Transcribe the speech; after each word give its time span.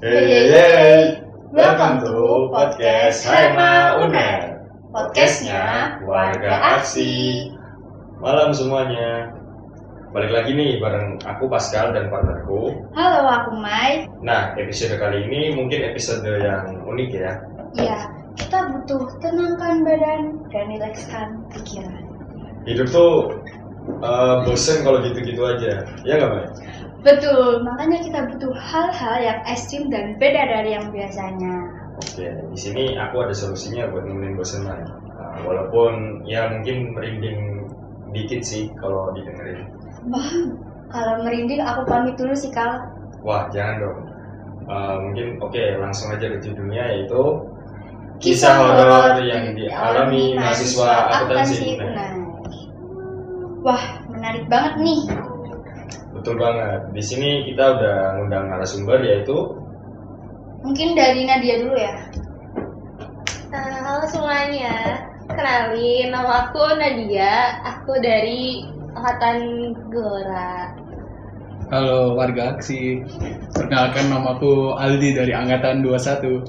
Hey, 0.00 0.24
hey, 0.32 0.44
hey. 0.48 1.00
Welcome 1.52 2.00
to 2.00 2.48
podcast 2.48 3.20
Haima 3.28 4.00
Uner. 4.00 4.64
Podcastnya 4.88 6.00
warga 6.08 6.80
aksi. 6.80 7.44
Malam 8.16 8.56
semuanya. 8.56 9.28
Balik 10.16 10.32
lagi 10.32 10.56
nih 10.56 10.80
bareng 10.80 11.20
aku 11.20 11.52
Pascal 11.52 11.92
dan 11.92 12.08
partnerku. 12.08 12.80
Halo, 12.96 13.28
aku 13.28 13.60
Mai. 13.60 14.08
Nah, 14.24 14.56
episode 14.56 14.96
kali 14.96 15.20
ini 15.28 15.52
mungkin 15.52 15.92
episode 15.92 16.24
yang 16.24 16.80
unik 16.80 17.10
ya. 17.12 17.32
Ya, 17.76 18.08
kita 18.40 18.72
butuh 18.72 19.04
tenangkan 19.20 19.84
badan 19.84 20.40
dan 20.48 20.64
rilekskan 20.72 21.44
pikiran. 21.52 22.08
Hidup 22.64 22.88
tuh 22.88 23.36
eh, 24.00 24.36
bosen 24.48 24.80
kalau 24.80 25.04
gitu-gitu 25.04 25.44
aja. 25.44 25.84
Ya 26.08 26.16
nggak, 26.16 26.32
Mai? 26.32 26.48
Betul, 27.00 27.64
makanya 27.64 27.98
kita 28.04 28.18
butuh 28.28 28.52
hal-hal 28.52 29.16
yang 29.24 29.40
ekstrim 29.48 29.88
dan 29.88 30.20
beda 30.20 30.42
dari 30.44 30.76
yang 30.76 30.92
biasanya. 30.92 31.54
Oke, 31.96 32.28
di 32.28 32.58
sini 32.58 32.96
aku 32.96 33.24
ada 33.24 33.32
solusinya 33.32 33.88
buat 33.88 34.04
nemenin 34.04 34.36
bosen 34.36 34.68
Mai. 34.68 34.84
Nah, 34.84 35.36
walaupun 35.44 36.24
ya 36.28 36.48
mungkin 36.52 36.92
merinding 36.92 37.68
dikit 38.12 38.40
sih 38.44 38.68
kalau 38.76 39.12
didengerin. 39.16 39.64
Wah, 40.12 40.28
kalau 40.92 41.24
merinding 41.24 41.60
aku 41.64 41.88
pamit 41.88 42.16
dulu 42.20 42.32
sih, 42.36 42.52
Kal. 42.52 42.84
Wah, 43.24 43.48
jangan 43.52 43.84
dong. 43.84 43.98
Eh, 44.70 44.96
mungkin 45.02 45.26
oke, 45.42 45.62
langsung 45.82 46.14
aja 46.14 46.30
ke 46.30 46.38
judulnya 46.38 46.84
yaitu 46.94 47.22
kisah 48.20 48.54
horor 48.60 49.18
yang 49.24 49.56
dialami 49.56 50.36
mahasiswa 50.36 51.10
akuntansi. 51.10 51.80
Wah, 53.60 53.82
menarik 54.08 54.46
banget 54.46 54.74
nih. 54.84 55.00
Betul 56.20 56.36
banget. 56.36 56.80
Di 56.92 57.02
sini 57.02 57.30
kita 57.48 57.80
udah 57.80 57.96
ngundang 58.20 58.52
narasumber 58.52 59.00
yaitu 59.00 59.56
Mungkin 60.60 60.92
dari 60.92 61.24
Nadia 61.24 61.56
dulu 61.64 61.72
ya. 61.72 61.96
Eh, 63.50 63.72
halo 63.80 64.04
semuanya, 64.12 65.00
kenalin 65.32 66.12
nama 66.12 66.46
aku 66.46 66.60
Nadia, 66.76 67.64
aku 67.64 67.96
dari 68.04 68.68
angkatan 68.92 69.36
Gelora. 69.88 70.76
Halo 71.72 72.12
warga 72.12 72.60
aksi, 72.60 73.00
perkenalkan 73.56 74.12
namaku 74.12 74.74
Aldi 74.76 75.16
dari 75.16 75.32
Angkatan 75.32 75.86
21 75.86 76.42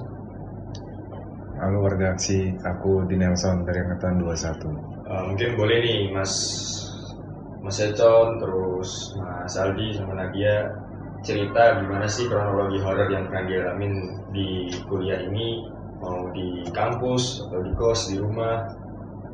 Halo 1.62 1.78
warga 1.86 2.18
aksi, 2.18 2.58
aku 2.66 3.06
di 3.06 3.16
Nelson 3.16 3.64
dari 3.64 3.86
angkatan 3.86 4.18
21. 4.18 4.76
eh, 5.08 5.22
mungkin 5.30 5.50
boleh 5.56 5.78
nih 5.80 6.00
Mas 6.12 6.34
Mas 7.62 7.78
Econ, 7.78 8.42
terus 8.42 9.14
Mas 9.18 9.54
Aldi 9.58 9.98
sama 9.98 10.18
Nadia 10.18 10.74
cerita 11.22 11.78
gimana 11.78 12.10
sih 12.10 12.26
kronologi 12.26 12.82
horor 12.82 13.06
yang 13.14 13.30
pernah 13.30 13.46
dialamin 13.46 13.94
di 14.34 14.74
kuliah 14.90 15.22
ini 15.22 15.70
mau 16.02 16.34
di 16.34 16.66
kampus 16.74 17.46
atau 17.46 17.62
di 17.62 17.72
kos 17.78 18.10
di 18.10 18.18
rumah 18.18 18.74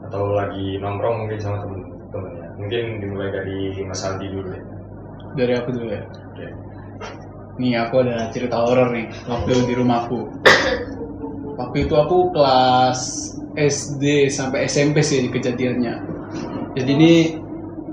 atau 0.03 0.35
lagi 0.35 0.75
nongkrong 0.83 1.23
mungkin 1.23 1.39
sama 1.39 1.63
temen-temennya 1.63 2.47
mungkin 2.59 2.83
dimulai 2.99 3.31
dari 3.31 3.71
Mas 3.87 4.03
Aldi 4.03 4.27
dulu 4.27 4.51
ya 4.51 4.63
dari 5.37 5.53
aku 5.53 5.69
dulu 5.69 5.89
ya. 5.93 6.01
Oke. 6.33 6.47
Nih 7.61 7.73
aku 7.77 7.95
ada 8.05 8.33
cerita 8.33 8.57
horor 8.57 8.89
nih 8.93 9.05
waktu 9.29 9.51
di 9.69 9.73
rumahku. 9.77 10.19
Waktu 11.57 11.77
itu 11.89 11.93
aku 11.93 12.33
kelas 12.33 13.33
SD 13.57 14.29
sampai 14.33 14.69
SMP 14.69 15.01
sih 15.01 15.29
kejadiannya. 15.29 15.93
Jadi 16.77 16.89
ini 16.93 17.13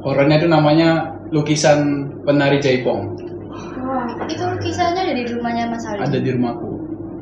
horornya 0.05 0.37
itu 0.39 0.49
namanya 0.49 0.89
lukisan 1.33 2.13
penari 2.23 2.61
Jaipong. 2.61 3.17
Wah, 3.85 4.07
itu 4.29 4.45
lukisannya 4.45 5.01
ada 5.11 5.15
di 5.17 5.25
rumahnya 5.29 5.65
Mas 5.73 5.85
Aldi. 5.85 6.01
Ada 6.05 6.19
di 6.21 6.31
rumahku. 6.33 6.71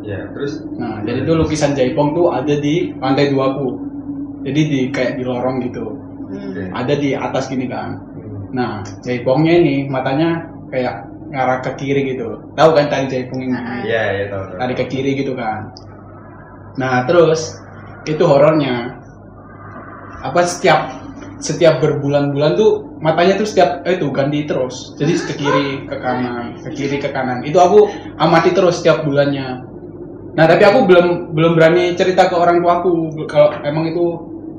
ya 0.02 0.18
terus 0.34 0.66
Nah, 0.74 0.98
jadi 1.06 1.22
itu 1.22 1.32
lukisan 1.38 1.78
Jaipong 1.78 2.10
tuh 2.10 2.34
ada 2.34 2.54
di 2.58 2.90
lantai 2.98 3.30
duaku. 3.30 3.78
Jadi 4.42 4.60
di 4.66 4.80
kayak 4.90 5.14
di 5.14 5.22
lorong 5.22 5.62
gitu. 5.62 5.94
Hmm. 6.26 6.74
Ada 6.74 6.98
di 6.98 7.14
atas 7.14 7.46
gini 7.46 7.70
kan. 7.70 8.02
hmm, 8.18 8.50
Nah, 8.50 8.82
jaipongnya 9.06 9.62
ini 9.62 9.86
matanya 9.86 10.42
kayak 10.74 11.06
ngarah 11.30 11.62
ke 11.62 11.70
kiri 11.78 12.16
gitu. 12.16 12.42
Tahu 12.58 12.70
kan 12.74 12.90
tari 12.90 13.06
jaipong 13.06 13.46
ini? 13.46 13.54
Ah, 13.54 13.78
Iya, 13.86 14.02
ya 14.18 14.24
tahu. 14.34 14.44
Tarik 14.58 14.76
ke 14.82 14.86
kiri 14.90 15.10
gitu 15.14 15.38
kan. 15.38 15.70
Nah, 16.82 17.06
terus 17.06 17.62
itu 18.08 18.22
horornya 18.26 18.98
apa 20.22 20.40
setiap 20.42 21.01
setiap 21.42 21.82
berbulan-bulan 21.82 22.54
tuh 22.54 22.94
matanya 23.02 23.34
tuh 23.34 23.46
setiap 23.50 23.82
eh, 23.82 23.98
itu 23.98 24.08
ganti 24.14 24.46
terus. 24.46 24.94
Jadi 24.94 25.12
ke 25.26 25.34
kiri, 25.34 25.68
ke 25.84 25.96
kanan, 25.98 26.54
ke 26.62 26.70
kiri, 26.70 26.96
ke 27.02 27.10
kanan. 27.10 27.42
Itu 27.42 27.58
aku 27.58 27.90
amati 28.16 28.54
terus 28.54 28.78
setiap 28.78 29.02
bulannya. 29.02 29.66
Nah, 30.32 30.44
tapi 30.48 30.62
aku 30.64 30.86
belum 30.86 31.34
belum 31.34 31.52
berani 31.58 31.92
cerita 31.92 32.30
ke 32.30 32.36
orang 32.38 32.62
tuaku 32.62 33.26
kalau 33.26 33.52
emang 33.66 33.90
itu 33.90 34.04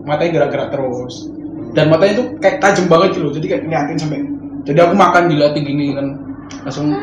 matanya 0.03 0.43
gerak-gerak 0.43 0.69
terus. 0.69 1.31
Dan 1.73 1.89
matanya 1.89 2.21
tuh 2.21 2.27
kayak 2.37 2.61
tajam 2.61 2.85
banget 2.91 3.15
gitu 3.17 3.25
loh. 3.25 3.33
Jadi 3.33 3.45
kayak 3.47 3.61
ngeliatin 3.65 3.97
sampai 3.97 4.19
jadi 4.63 4.79
aku 4.85 4.93
makan 4.95 5.23
diliatin 5.27 5.63
gini 5.65 5.85
kan 5.91 6.07
langsung 6.63 6.95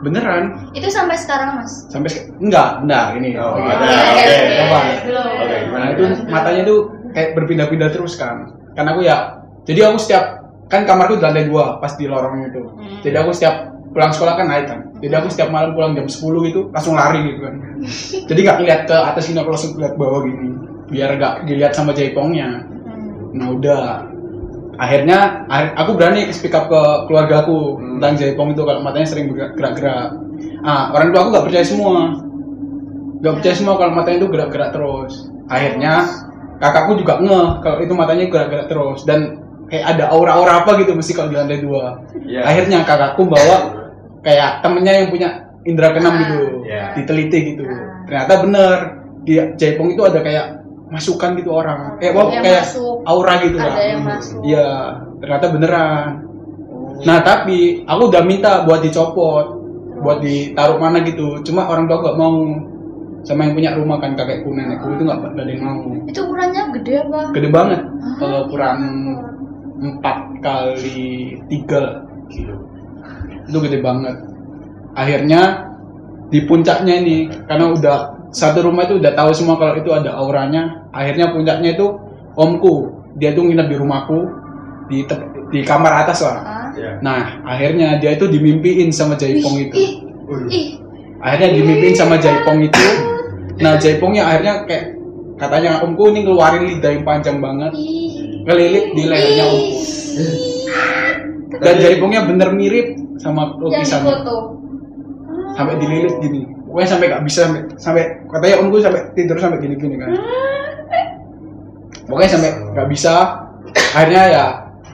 beneran 0.00 0.70
Itu 0.72 0.88
sampai 0.88 1.14
sekarang, 1.18 1.60
Mas. 1.60 1.84
sampai 1.88 2.08
enggak 2.40 2.80
enggak 2.82 3.06
ini 3.20 3.36
Oh, 3.36 3.54
Oke. 3.54 3.68
ada. 3.68 3.84
Oke, 3.84 3.92
Oke. 3.92 4.32
oke, 4.32 4.54
Coba. 4.56 4.80
belum. 5.04 5.30
Oke, 5.36 5.56
gimana? 5.66 5.78
nah 5.78 5.88
itu 5.92 6.02
matanya 6.26 6.62
tuh 6.64 6.78
kayak 7.12 7.28
berpindah-pindah 7.36 7.88
terus 7.92 8.14
kan 8.16 8.36
karena 8.72 8.90
aku 8.92 9.02
ya 9.02 9.16
jadi 9.62 9.92
aku 9.92 9.98
setiap 9.98 10.24
kan 10.66 10.82
kamarku 10.82 11.16
di 11.16 11.22
lantai 11.22 11.46
dua 11.46 11.76
pas 11.78 11.92
di 11.94 12.08
lorong 12.08 12.48
itu. 12.48 12.62
Hmm. 12.64 13.00
jadi 13.04 13.22
aku 13.22 13.30
setiap 13.30 13.54
pulang 13.92 14.08
sekolah 14.08 14.34
kan 14.34 14.46
naik 14.48 14.66
kan. 14.66 14.80
Jadi 15.04 15.12
aku 15.12 15.28
setiap 15.28 15.52
malam 15.52 15.76
pulang 15.76 15.92
jam 15.92 16.08
10 16.08 16.48
gitu 16.48 16.72
langsung 16.72 16.96
lari 16.96 17.20
gitu 17.28 17.44
kan. 17.44 17.54
Jadi 18.32 18.38
nggak 18.40 18.56
ngeliat 18.56 18.80
ke 18.88 18.96
atas 18.96 19.28
ini 19.28 19.36
aku 19.36 19.52
langsung 19.52 19.76
lihat 19.76 19.94
bawah 20.00 20.24
gini. 20.24 20.48
Biar 20.88 21.20
nggak 21.20 21.34
dilihat 21.44 21.72
sama 21.76 21.92
jaipongnya 21.92 22.64
Hmm. 22.64 23.36
nah 23.36 23.52
udah. 23.52 24.08
Akhirnya 24.80 25.44
akhir- 25.46 25.76
aku 25.76 25.90
berani 25.92 26.32
speak 26.32 26.56
up 26.56 26.72
ke 26.72 26.80
keluarga 27.04 27.44
aku 27.44 27.76
Hmm. 27.76 28.00
tentang 28.00 28.14
jaipong 28.16 28.48
itu 28.56 28.62
kalau 28.64 28.80
matanya 28.80 29.06
sering 29.06 29.28
bergerak- 29.28 29.54
gerak-gerak. 29.60 30.08
Ah 30.64 30.88
orang 30.90 31.12
tua 31.12 31.20
aku 31.20 31.28
nggak 31.30 31.46
percaya 31.52 31.64
semua. 31.68 31.94
Nggak 33.20 33.34
percaya 33.38 33.54
semua 33.54 33.74
kalau 33.76 33.92
matanya 33.92 34.18
itu 34.24 34.28
gerak-gerak 34.32 34.70
terus. 34.72 35.12
Akhirnya 35.46 35.94
kakakku 36.62 36.94
juga 36.94 37.18
ngeh 37.18 37.46
kalau 37.58 37.78
itu 37.82 37.92
matanya 37.92 38.30
gerak-gerak 38.30 38.66
terus 38.66 39.02
dan 39.02 39.42
kayak 39.66 39.98
ada 39.98 40.04
aura-aura 40.08 40.62
apa 40.62 40.78
gitu 40.78 40.94
mesti 40.94 41.10
kalau 41.10 41.28
di 41.28 41.36
lantai 41.36 41.58
dua 41.58 41.98
Iya. 42.22 42.46
akhirnya 42.46 42.78
kakakku 42.86 43.26
bawa 43.26 43.56
kayak 44.22 44.62
temennya 44.62 44.92
yang 44.94 45.08
punya 45.10 45.28
indera 45.62 45.90
keenam 45.90 46.14
gitu 46.16 46.38
Iya. 46.62 46.94
diteliti 46.94 47.38
gitu 47.52 47.62
Ah. 47.66 48.06
ternyata 48.06 48.32
bener 48.40 48.70
di 49.22 49.34
Jaipong 49.52 49.90
itu 49.90 50.02
ada 50.02 50.18
kayak 50.18 50.46
masukan 50.86 51.34
gitu 51.34 51.50
orang 51.50 51.96
kayak 51.96 52.12
wow, 52.12 52.28
Yang 52.28 52.44
kayak 52.44 52.62
masuk. 52.62 52.94
aura 53.02 53.34
gitu 53.40 53.56
lah 53.56 53.66
Ada 53.66 53.82
yang 53.82 54.02
masuk. 54.04 54.40
Iya, 54.44 54.68
ternyata 55.18 55.46
beneran. 55.48 56.06
Nah 57.02 57.18
tapi 57.18 57.58
aku 57.82 58.02
udah 58.06 58.22
minta 58.22 58.52
buat 58.62 58.84
dicopot, 58.84 59.46
buat 59.98 60.20
ditaruh 60.20 60.76
mana 60.76 61.00
gitu. 61.00 61.40
Cuma 61.40 61.64
orang 61.64 61.88
tua 61.88 62.04
gak 62.04 62.16
mau. 62.16 62.36
Sama 63.22 63.46
yang 63.46 63.54
punya 63.54 63.70
rumah 63.78 64.02
kan 64.02 64.18
kakekku 64.18 64.50
nenekku 64.50 64.98
itu 64.98 65.02
nggak 65.06 65.18
ada 65.22 65.42
yang 65.46 65.62
mau. 65.62 65.78
Itu 66.10 66.20
ukurannya 66.26 66.62
gede 66.74 66.92
apa? 67.06 67.20
Gede 67.30 67.48
banget, 67.54 67.80
Ah, 67.86 68.14
kalau 68.18 68.38
ukuran 68.50 68.78
empat 69.78 70.16
kali 70.42 71.38
tiga 71.46 72.02
gitu. 72.30 72.54
Itu 73.46 73.58
gede 73.62 73.78
banget. 73.78 74.16
Akhirnya 74.98 75.70
di 76.34 76.42
puncaknya 76.48 76.94
ini 76.98 77.30
karena 77.46 77.70
udah 77.70 77.96
satu 78.32 78.64
rumah 78.64 78.88
itu 78.88 78.98
udah 78.98 79.12
tahu 79.14 79.30
semua 79.36 79.54
kalau 79.54 79.78
itu 79.78 79.90
ada 79.94 80.18
auranya. 80.18 80.88
Akhirnya 80.90 81.30
puncaknya 81.30 81.78
itu 81.78 81.86
omku, 82.34 82.90
dia 83.20 83.36
tuh 83.36 83.46
nginep 83.46 83.66
di 83.70 83.76
rumahku 83.78 84.18
di 84.90 85.06
di 85.52 85.60
kamar 85.62 86.06
atas 86.06 86.26
lah. 86.26 86.36
Ah. 86.42 86.62
Iya. 86.72 86.90
Nah, 87.04 87.44
akhirnya 87.44 88.00
dia 88.00 88.16
itu 88.16 88.24
dimimpiin 88.26 88.88
sama 88.88 89.12
Jaipong 89.14 89.56
itu. 89.60 89.76
ih. 90.48 90.66
Akhirnya 91.20 91.52
dimimpiin 91.60 91.92
sama 91.94 92.16
Jaipong 92.16 92.64
itu. 92.64 92.80
Nah, 93.60 93.76
Jaipongnya 93.76 94.22
akhirnya 94.24 94.64
kayak 94.64 94.84
katanya 95.36 95.82
omku 95.82 96.08
ini 96.14 96.24
ngeluarin 96.24 96.64
lidah 96.70 96.90
yang 96.94 97.04
panjang 97.04 97.36
banget, 97.42 97.72
ngelilit 98.48 98.86
di 98.94 99.02
lehernya 99.10 99.44
omku. 99.50 99.70
Dan 101.62 101.74
Jaipongnya 101.78 102.20
bener 102.24 102.48
mirip 102.56 102.96
sama 103.20 103.54
lukisan. 103.60 104.02
foto. 104.02 104.56
Sampai 105.52 105.76
dililit 105.76 106.16
gini. 106.24 106.48
Pokoknya 106.64 106.88
sampai 106.88 107.06
gak 107.12 107.24
bisa 107.28 107.40
sampai, 107.44 107.62
sampai 107.76 108.02
katanya 108.32 108.56
omku 108.64 108.80
sampai 108.80 109.02
tidur 109.12 109.36
sampai 109.36 109.60
gini-gini 109.60 110.00
kan. 110.00 110.16
Pokoknya 112.08 112.30
sampai 112.32 112.50
gak 112.72 112.88
bisa. 112.88 113.14
Akhirnya 113.92 114.22
ya 114.32 114.44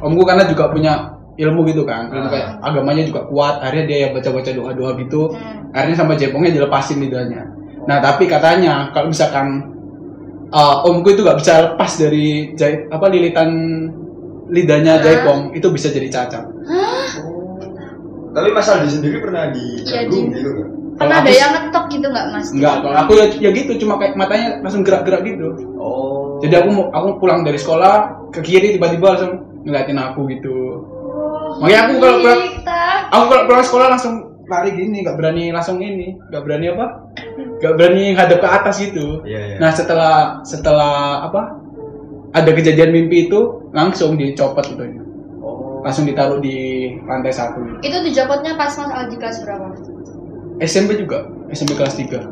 omku 0.03 0.27
karena 0.27 0.43
juga 0.51 0.71
punya 0.75 1.15
ilmu 1.39 1.63
gitu 1.71 1.87
kan, 1.87 2.11
ilmu 2.11 2.27
kayak 2.35 2.59
agamanya 2.67 3.07
juga 3.07 3.23
kuat. 3.31 3.63
Akhirnya 3.63 3.85
dia 3.87 3.99
ya 4.03 4.09
baca-baca 4.11 4.51
doa-doa 4.51 4.91
gitu. 4.99 5.31
Hmm. 5.31 5.71
akhirnya 5.71 5.97
sama 6.01 6.13
Jaipongnya 6.19 6.51
dilepasin 6.59 6.99
lidahnya. 6.99 7.58
Nah 7.89 7.99
tapi 8.05 8.29
katanya 8.29 8.93
kalau 8.93 9.09
misalkan 9.09 9.65
uh, 10.53 10.85
omku 10.85 11.17
itu 11.17 11.25
gak 11.25 11.41
bisa 11.41 11.73
lepas 11.73 11.91
dari 11.97 12.53
jai, 12.53 12.85
apa 12.93 13.09
lilitan 13.09 13.51
lidahnya 14.49 15.01
Jaipong 15.01 15.57
itu 15.57 15.69
bisa 15.73 15.89
jadi 15.93 16.09
cacat. 16.09 16.45
Tapi 18.29 18.49
Mas 18.53 18.69
Aldi 18.69 18.89
sendiri 18.93 19.25
pernah 19.25 19.49
diganggu 19.51 20.15
Iya, 20.15 20.37
gitu 20.37 20.51
kan? 20.53 20.69
Pernah 20.99 21.17
ada 21.23 21.31
yang 21.31 21.53
ngetok 21.55 21.85
gitu 21.95 22.07
nggak 22.11 22.27
mas? 22.35 22.47
Enggak, 22.51 22.75
kalau 22.83 22.97
aku 22.99 23.13
ya, 23.15 23.27
ya 23.39 23.51
gitu 23.55 23.73
cuma 23.87 24.03
kayak 24.03 24.19
matanya 24.19 24.59
langsung 24.67 24.83
gerak-gerak 24.83 25.23
gitu. 25.23 25.55
Oh. 25.79 26.43
Jadi 26.43 26.55
aku 26.59 26.69
mau 26.75 26.85
aku 26.91 27.23
pulang 27.23 27.47
dari 27.47 27.55
sekolah 27.55 28.27
ke 28.35 28.43
kiri 28.43 28.75
tiba-tiba 28.75 29.15
langsung 29.15 29.47
ngeliatin 29.63 29.95
aku 29.95 30.27
gitu. 30.27 30.83
Makanya 31.63 31.79
aku 31.87 31.93
kalau 32.03 32.17
pulang, 32.19 32.41
Kita. 32.51 32.83
aku 33.15 33.25
kalau 33.31 33.43
pulang 33.47 33.65
sekolah 33.65 33.87
langsung 33.95 34.15
lari 34.51 34.71
gini, 34.75 35.07
nggak 35.07 35.17
berani 35.19 35.45
langsung 35.55 35.79
ini, 35.79 36.19
nggak 36.35 36.43
berani 36.43 36.67
apa? 36.75 36.87
Nggak 37.59 37.73
berani 37.75 38.05
hadap 38.15 38.39
ke 38.39 38.49
atas 38.49 38.75
gitu. 38.79 39.23
Iya, 39.27 39.41
iya. 39.55 39.57
Nah 39.59 39.71
setelah 39.75 40.15
setelah 40.47 41.27
apa? 41.27 41.59
Ada 42.35 42.51
kejadian 42.53 42.93
mimpi 42.93 43.27
itu 43.27 43.67
langsung 43.73 44.15
dicopot 44.15 44.63
gitu, 44.69 44.85
Oh. 45.41 45.81
langsung 45.81 46.05
ditaruh 46.05 46.39
di 46.45 46.93
lantai 47.09 47.33
satu. 47.33 47.81
Itu 47.81 47.99
dijopotnya 48.05 48.53
pas 48.55 48.69
mas 48.77 48.93
Aldi 48.93 49.17
kelas 49.17 49.43
berapa? 49.43 49.67
SMP 50.59 50.99
juga, 50.99 51.31
SMP 51.55 51.79
kelas 51.79 51.95
3 51.97 52.29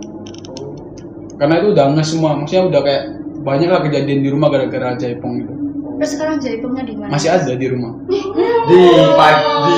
Karena 1.39 1.61
itu 1.63 1.73
udah 1.73 1.85
nges 1.95 2.17
semua, 2.17 2.35
maksudnya 2.35 2.65
udah 2.69 2.81
kayak 2.83 3.03
banyak 3.47 3.69
lah 3.71 3.81
kejadian 3.85 4.21
di 4.25 4.29
rumah 4.33 4.49
gara-gara 4.51 4.99
jaipong 4.99 5.33
gitu. 5.45 5.53
Terus 5.97 6.11
sekarang 6.13 6.37
jaipongnya 6.43 6.85
di 6.85 6.95
mana? 6.97 7.11
Masih 7.13 7.29
ada 7.33 7.53
di 7.57 7.67
rumah. 7.71 7.93
Di 8.67 8.83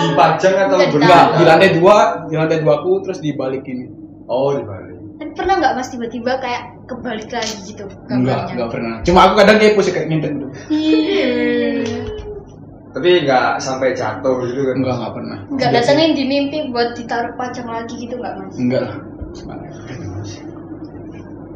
dipajang 0.09 0.55
atau 0.65 0.81
Jadi 0.81 0.97
berbeda? 0.97 1.05
Enggak, 1.05 1.25
di 1.37 1.45
lantai 1.45 1.71
dua, 1.77 1.97
di 2.25 2.35
lantai 2.41 2.59
dua 2.65 2.81
aku 2.81 3.05
terus 3.05 3.21
dibalik 3.21 3.69
ini. 3.69 3.85
Oh, 4.25 4.57
dibalik. 4.57 4.88
Tapi 5.19 5.31
pernah 5.35 5.55
nggak 5.59 5.75
mas 5.75 5.91
tiba-tiba 5.91 6.39
kayak 6.39 6.63
kebalik 6.87 7.31
lagi 7.35 7.57
gitu 7.67 7.85
Enggak, 8.07 8.47
gambarnya? 8.47 8.53
enggak 8.55 8.71
pernah. 8.71 8.95
Cuma 9.03 9.19
aku 9.27 9.35
kadang 9.43 9.59
kepo 9.59 9.81
sih 9.83 9.93
kayak 9.93 10.07
ngintet 10.09 10.33
dulu. 10.39 10.49
Hmm. 10.71 11.83
Tapi 12.95 13.09
nggak 13.27 13.51
sampai 13.59 13.89
jatuh 13.99 14.35
gitu 14.47 14.61
kan? 14.63 14.75
Enggak, 14.79 14.95
enggak 14.97 15.13
pernah. 15.19 15.39
Nggak 15.51 15.71
datengin 15.75 16.11
di 16.15 16.25
mimpi 16.25 16.59
buat 16.71 16.95
ditaruh 16.95 17.35
pajang 17.35 17.67
lagi 17.69 17.95
gitu 17.99 18.15
nggak 18.15 18.35
mas? 18.39 18.55
Enggak 18.57 18.81
lah. 18.87 18.95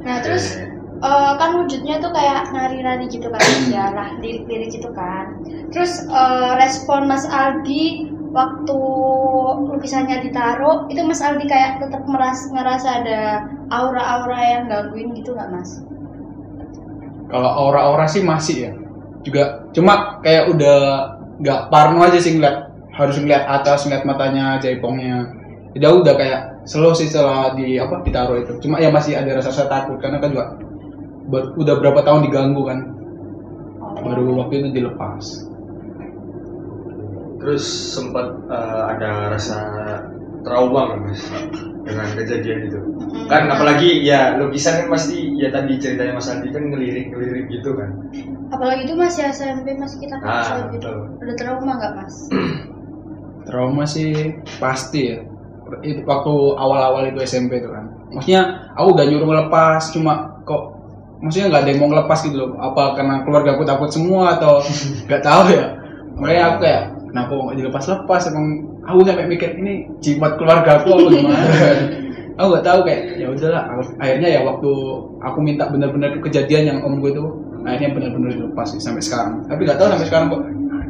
Nah 0.03 0.17
terus 0.21 0.59
eh, 1.03 1.33
kan 1.39 1.51
wujudnya 1.63 2.03
tuh 2.03 2.11
kayak 2.11 2.51
nari-nari 2.51 3.07
gitu 3.11 3.27
kan 3.31 3.43
ya 3.75 3.95
lah 3.95 4.09
lirik-lirik 4.19 4.75
gitu 4.75 4.91
kan. 4.91 5.39
Terus 5.71 6.03
eh, 6.11 6.53
respon 6.59 7.07
Mas 7.07 7.25
Aldi 7.31 8.12
waktu 8.33 8.81
lukisannya 9.69 10.25
ditaruh 10.25 10.89
itu 10.89 11.01
Mas 11.05 11.21
Aldi 11.21 11.45
kayak 11.45 11.85
tetap 11.85 12.03
meras 12.09 12.49
ngerasa 12.49 13.05
ada 13.05 13.21
aura-aura 13.69 14.41
yang 14.41 14.65
gangguin 14.73 15.13
gitu 15.13 15.37
nggak 15.37 15.53
Mas? 15.53 15.71
Kalau 17.29 17.51
aura-aura 17.69 18.09
sih 18.09 18.25
masih 18.25 18.57
ya. 18.69 18.73
Juga 19.23 19.69
cuma 19.77 20.19
kayak 20.25 20.51
udah 20.53 20.79
nggak 21.39 21.61
parno 21.69 22.03
aja 22.03 22.19
sih 22.19 22.37
ngeliat 22.37 22.73
harus 22.93 23.17
ngeliat 23.21 23.45
atas 23.49 23.85
ngeliat 23.87 24.05
matanya 24.09 24.57
jaipongnya. 24.61 25.29
Jadi 25.73 25.85
aku 25.89 25.99
udah 26.05 26.15
kayak 26.17 26.41
slow 26.69 26.93
sih 26.93 27.09
setelah 27.09 27.57
di 27.57 27.77
apa 27.81 28.01
ditaruh 28.05 28.41
itu. 28.41 28.53
Cuma 28.65 28.81
ya 28.81 28.89
masih 28.93 29.17
ada 29.17 29.41
rasa 29.41 29.69
takut 29.69 29.97
karena 30.01 30.21
kan 30.21 30.33
juga 30.33 30.57
ber- 31.29 31.53
udah 31.57 31.75
berapa 31.81 32.01
tahun 32.05 32.29
diganggu 32.29 32.63
kan. 32.65 32.79
Baru 34.03 34.37
waktu 34.41 34.61
itu 34.61 34.69
dilepas. 34.83 35.52
Terus 37.43 37.65
sempat 37.99 38.27
eh, 38.47 38.83
ada 38.95 39.35
rasa 39.35 39.59
trauma 40.47 40.95
nggak 40.95 40.99
mas 41.03 41.23
dengan 41.83 42.07
kejadian 42.15 42.59
itu? 42.71 42.79
Kan 43.27 43.51
apalagi 43.51 44.07
ya 44.07 44.39
lukisan 44.39 44.87
kan 44.87 44.89
pasti 44.95 45.35
ya 45.35 45.51
tadi 45.51 45.75
ceritanya 45.79 46.15
Mas 46.15 46.31
Andi 46.31 46.55
kan 46.55 46.71
ngelirik 46.71 47.11
ngelirik 47.11 47.51
gitu 47.51 47.75
kan? 47.75 47.91
Apalagi 48.51 48.87
itu 48.87 48.95
masih 48.95 49.27
SMP 49.31 49.75
masih 49.75 49.99
kita 49.99 50.15
Ah, 50.23 50.43
kecil 50.47 50.79
gitu. 50.79 50.87
betul. 50.87 50.97
Ada 51.19 51.33
trauma 51.35 51.73
nggak 51.79 51.93
Mas? 51.99 52.15
Trauma 53.49 53.85
sih 53.85 54.11
pasti 54.63 55.11
ya. 55.11 55.19
Itu 55.83 56.07
waktu 56.07 56.35
awal-awal 56.55 57.11
itu 57.11 57.19
SMP 57.23 57.59
itu 57.59 57.67
kan. 57.67 57.91
Maksudnya 58.15 58.43
aku 58.79 58.95
udah 58.95 59.05
nyuruh 59.09 59.27
ngelepas 59.27 59.83
cuma 59.91 60.39
kok 60.45 60.79
maksudnya 61.19 61.51
nggak 61.51 61.63
ada 61.67 61.71
yang 61.75 61.81
mau 61.83 61.89
ngelepas 61.91 62.19
gitu 62.23 62.37
loh. 62.39 62.51
Apa 62.61 62.95
karena 62.95 63.27
keluarga 63.27 63.51
aku 63.59 63.65
takut 63.67 63.91
semua 63.91 64.39
atau 64.39 64.63
nggak 65.11 65.23
tahu 65.27 65.43
ya. 65.51 65.67
Makanya 66.15 66.43
aku 66.47 66.57
kayak 66.63 66.83
kenapa 67.13 67.31
kok 67.37 67.45
nggak 67.45 67.59
dilepas-lepas 67.61 68.23
emang 68.33 68.47
aku 68.89 68.99
sampai 69.05 69.29
mikir 69.29 69.51
ini 69.61 69.85
jimat 70.01 70.41
keluarga 70.41 70.81
aku 70.81 70.97
apa 70.97 71.09
gimana? 71.13 71.47
Aku 72.33 72.49
nggak 72.49 72.65
tahu 72.65 72.81
kayak 72.89 73.21
ya 73.21 73.29
udahlah. 73.29 73.63
Aku- 73.77 73.93
akhirnya 74.01 74.29
ya 74.33 74.41
waktu 74.41 74.73
aku 75.21 75.39
minta 75.45 75.69
benar-benar 75.69 76.17
kejadian 76.17 76.65
yang 76.65 76.79
om 76.81 76.97
gue 76.97 77.13
itu 77.13 77.25
akhirnya 77.61 77.93
benar-benar 77.93 78.33
dilepas 78.33 78.73
sih 78.73 78.81
sampai 78.81 79.05
sekarang. 79.05 79.45
Tapi 79.45 79.69
nggak 79.69 79.77
tahu 79.77 79.89
sampai 79.93 80.09
sekarang 80.09 80.27
kok 80.33 80.43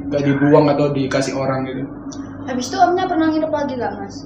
nggak 0.06 0.22
dibuang 0.22 0.70
atau 0.70 0.94
dikasih 0.94 1.34
orang 1.34 1.66
gitu. 1.66 1.82
Habis 2.46 2.70
itu 2.70 2.76
omnya 2.78 3.10
pernah 3.10 3.26
nginep 3.26 3.50
lagi 3.50 3.74
nggak 3.74 3.92
Mas? 3.98 4.16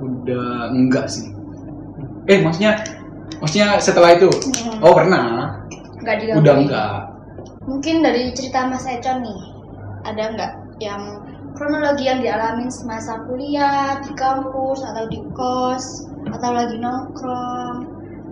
udah 0.00 0.72
enggak 0.72 1.06
sih. 1.08 1.28
Eh 2.28 2.40
maksudnya 2.44 2.80
maksudnya 3.40 3.80
setelah 3.80 4.16
itu? 4.16 4.28
Hmm. 4.28 4.84
oh 4.84 4.92
pernah. 4.92 5.56
Nggak 6.00 6.40
udah 6.40 6.54
enggak 6.56 6.94
Mungkin 7.68 8.00
dari 8.00 8.32
cerita 8.32 8.64
Mas 8.68 8.88
Econ 8.88 9.20
nih, 9.20 9.40
ada 10.04 10.32
nggak 10.32 10.52
yang 10.80 11.20
kronologi 11.52 12.08
yang 12.08 12.24
dialamin 12.24 12.72
semasa 12.72 13.20
kuliah, 13.28 14.00
di 14.00 14.10
kampus, 14.16 14.80
atau 14.80 15.04
di 15.12 15.20
kos, 15.36 16.08
atau 16.24 16.50
lagi 16.56 16.80
nongkrong? 16.80 17.76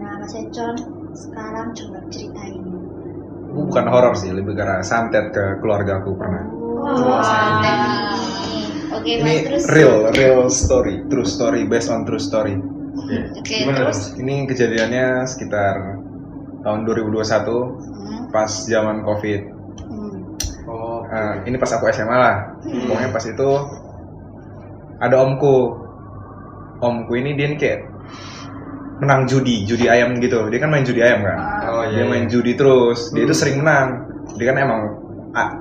Nah, 0.00 0.12
Mas 0.16 0.32
Econ, 0.32 0.74
sekarang 1.12 1.76
coba 1.76 2.00
ceritain. 2.08 2.64
Bukan 3.52 3.84
horor 3.88 4.16
sih, 4.16 4.32
lebih 4.32 4.56
arah 4.56 4.80
santet 4.80 5.28
ke 5.32 5.60
keluarga 5.60 6.00
aku 6.00 6.16
pernah. 6.16 6.44
Nih. 6.48 6.56
Oke, 8.88 9.12
Mas, 9.20 9.28
Ini 9.28 9.34
terus. 9.44 9.64
real, 9.68 9.96
real 10.16 10.42
story, 10.48 10.94
true 11.12 11.28
story, 11.28 11.68
based 11.68 11.92
on 11.92 12.08
true 12.08 12.20
story. 12.20 12.56
Oke. 12.56 13.16
Oke, 13.36 13.54
Gimana 13.60 13.88
terus? 13.92 14.16
Ini 14.16 14.48
kejadiannya 14.48 15.06
sekitar 15.28 15.74
tahun 16.64 16.80
2021 16.88 17.76
Hmm, 17.88 18.28
pas 18.32 18.48
zaman 18.64 19.04
covid. 19.04 19.57
Hmm. 21.08 21.16
Nah, 21.16 21.32
ini 21.48 21.56
pas 21.56 21.70
aku 21.72 21.88
SMA 21.88 22.16
lah. 22.16 22.36
Pokoknya 22.62 23.08
pas 23.10 23.24
itu 23.24 23.48
ada 25.00 25.16
omku. 25.24 25.56
Omku 26.78 27.12
ini 27.18 27.34
dia 27.34 27.50
nih 27.50 27.58
kayak 27.58 27.80
menang 29.02 29.26
judi, 29.26 29.66
judi 29.66 29.88
ayam 29.88 30.20
gitu. 30.20 30.46
Dia 30.52 30.58
kan 30.60 30.70
main 30.70 30.84
judi 30.84 31.00
ayam 31.00 31.24
kan. 31.24 31.38
oh 31.68 31.84
dia 31.88 32.02
iya. 32.02 32.04
main 32.08 32.26
iya. 32.26 32.32
judi 32.32 32.52
terus 32.56 33.12
dia 33.12 33.22
itu 33.28 33.34
sering 33.36 33.60
menang 33.60 34.08
dia 34.36 34.46
kan 34.50 34.56
emang 34.58 34.80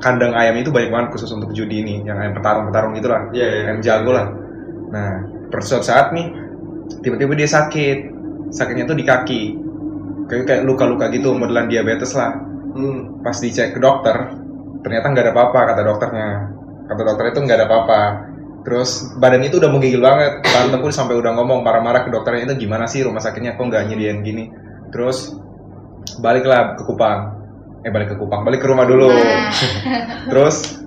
kandang 0.01 0.33
ayam 0.33 0.55
itu 0.57 0.71
banyak 0.71 0.89
banget 0.89 1.07
khusus 1.13 1.29
untuk 1.35 1.51
judi 1.51 1.83
ini 1.83 1.95
yang 2.07 2.17
ayam 2.17 2.33
petarung-petarung 2.33 2.95
gitulah 2.97 3.29
Iya, 3.35 3.47
iya. 3.47 3.61
ayam 3.69 3.79
jago 3.83 4.11
lah 4.15 4.27
nah 4.87 5.19
per 5.51 5.59
suatu 5.61 5.83
saat 5.83 6.15
nih 6.15 6.31
tiba-tiba 7.03 7.35
dia 7.35 7.49
sakit 7.51 7.97
sakitnya 8.55 8.87
tuh 8.87 8.95
di 8.95 9.03
kaki 9.03 9.41
kayak 10.31 10.43
kayak 10.47 10.61
luka-luka 10.63 11.11
gitu 11.11 11.35
modelan 11.35 11.67
diabetes 11.67 12.15
lah 12.15 12.47
Hmm. 12.77 13.25
pas 13.25 13.33
dicek 13.33 13.73
ke 13.73 13.79
dokter 13.81 14.37
ternyata 14.87 15.11
nggak 15.11 15.25
ada 15.27 15.33
apa-apa 15.35 15.59
kata 15.75 15.81
dokternya. 15.83 16.29
Kata 16.87 17.01
dokter 17.03 17.25
itu 17.35 17.39
nggak 17.43 17.57
ada 17.59 17.67
apa-apa. 17.67 18.01
Terus 18.63 18.89
badan 19.19 19.43
itu 19.43 19.59
udah 19.59 19.67
menggigil 19.67 19.99
banget. 19.99 20.47
Tanteku 20.47 20.87
sampai 20.95 21.19
udah 21.19 21.35
ngomong 21.35 21.59
marah-marah 21.59 22.07
ke 22.07 22.09
dokternya 22.15 22.47
itu 22.47 22.63
gimana 22.63 22.87
sih 22.87 23.03
rumah 23.03 23.19
sakitnya? 23.19 23.59
Kok 23.59 23.67
nggak 23.67 23.83
nyediain 23.91 24.23
gini? 24.23 24.47
Terus 24.95 25.35
baliklah 26.23 26.79
ke 26.79 26.87
Kupang. 26.87 27.35
Eh 27.83 27.91
balik 27.91 28.15
ke 28.15 28.15
Kupang 28.15 28.47
balik 28.47 28.63
ke 28.63 28.67
rumah 28.71 28.87
dulu. 28.87 29.11
Nah, 29.11 29.51
terus 30.31 30.79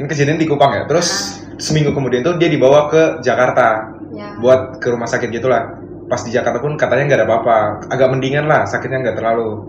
ini 0.00 0.08
kejadian 0.08 0.40
di 0.40 0.48
Kupang 0.48 0.72
ya? 0.72 0.88
Terus 0.88 1.36
seminggu 1.60 1.92
kemudian 1.92 2.24
tuh 2.24 2.40
dia 2.40 2.48
dibawa 2.48 2.88
ke 2.88 3.20
Jakarta 3.20 3.92
ya. 4.16 4.40
buat 4.40 4.80
ke 4.80 4.88
rumah 4.88 5.04
sakit 5.04 5.28
gitulah. 5.28 5.76
Pas 6.08 6.24
di 6.24 6.32
Jakarta 6.32 6.56
pun 6.56 6.80
katanya 6.80 7.12
nggak 7.12 7.18
ada 7.20 7.26
apa-apa. 7.28 7.58
Agak 7.92 8.08
mendingan 8.16 8.48
lah 8.48 8.64
sakitnya 8.64 9.04
nggak 9.04 9.16
terlalu. 9.20 9.60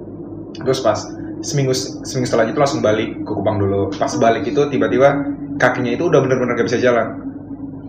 Terus 0.56 0.80
pas 0.80 1.00
seminggu 1.42 1.74
seminggu 1.76 2.28
setelah 2.28 2.46
itu 2.48 2.58
langsung 2.58 2.80
balik 2.80 3.22
ke 3.22 3.32
Kupang 3.32 3.58
dulu 3.58 3.90
pas 3.92 4.10
balik 4.16 4.46
itu 4.46 4.62
tiba-tiba 4.70 5.10
kakinya 5.58 5.92
itu 5.92 6.06
udah 6.06 6.20
bener-bener 6.22 6.54
gak 6.56 6.68
bisa 6.70 6.78
jalan 6.78 7.08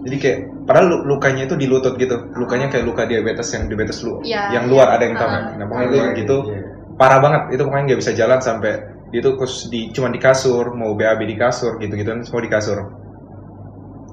jadi 0.03 0.17
kayak 0.19 0.39
padahal 0.67 0.87
lu- 0.91 1.05
lukanya 1.09 1.47
itu 1.47 1.55
di 1.55 1.67
lutut 1.67 1.95
gitu 1.95 2.17
lukanya 2.35 2.67
kayak 2.67 2.83
luka 2.83 3.07
diabetes 3.07 3.49
yang 3.53 3.71
diabetes 3.71 4.03
lu 4.03 4.19
Ya, 4.23 4.51
yang 4.51 4.67
ya. 4.67 4.71
luar 4.73 4.89
ada 4.91 5.05
yang 5.05 5.15
tahu 5.15 5.29
Ah. 5.29 5.33
kan 5.33 5.43
nah 5.57 5.67
pokoknya 5.67 5.87
itu 5.87 5.97
Iya, 5.97 6.09
gitu 6.19 6.37
iya. 6.51 6.61
parah 6.97 7.19
banget 7.21 7.43
itu 7.55 7.63
pokoknya 7.63 7.85
nggak 7.87 8.01
bisa 8.03 8.13
jalan 8.13 8.39
sampai 8.39 8.73
dia 9.13 9.21
tuh 9.21 9.35
khusus 9.37 9.69
di 9.69 9.93
cuma 9.93 10.09
di 10.09 10.19
kasur 10.19 10.73
mau 10.73 10.97
BAB 10.97 11.21
di 11.23 11.37
kasur 11.37 11.77
gitu 11.79 11.95
gitu 11.95 12.11
semua 12.25 12.43
di 12.43 12.51
kasur 12.51 12.79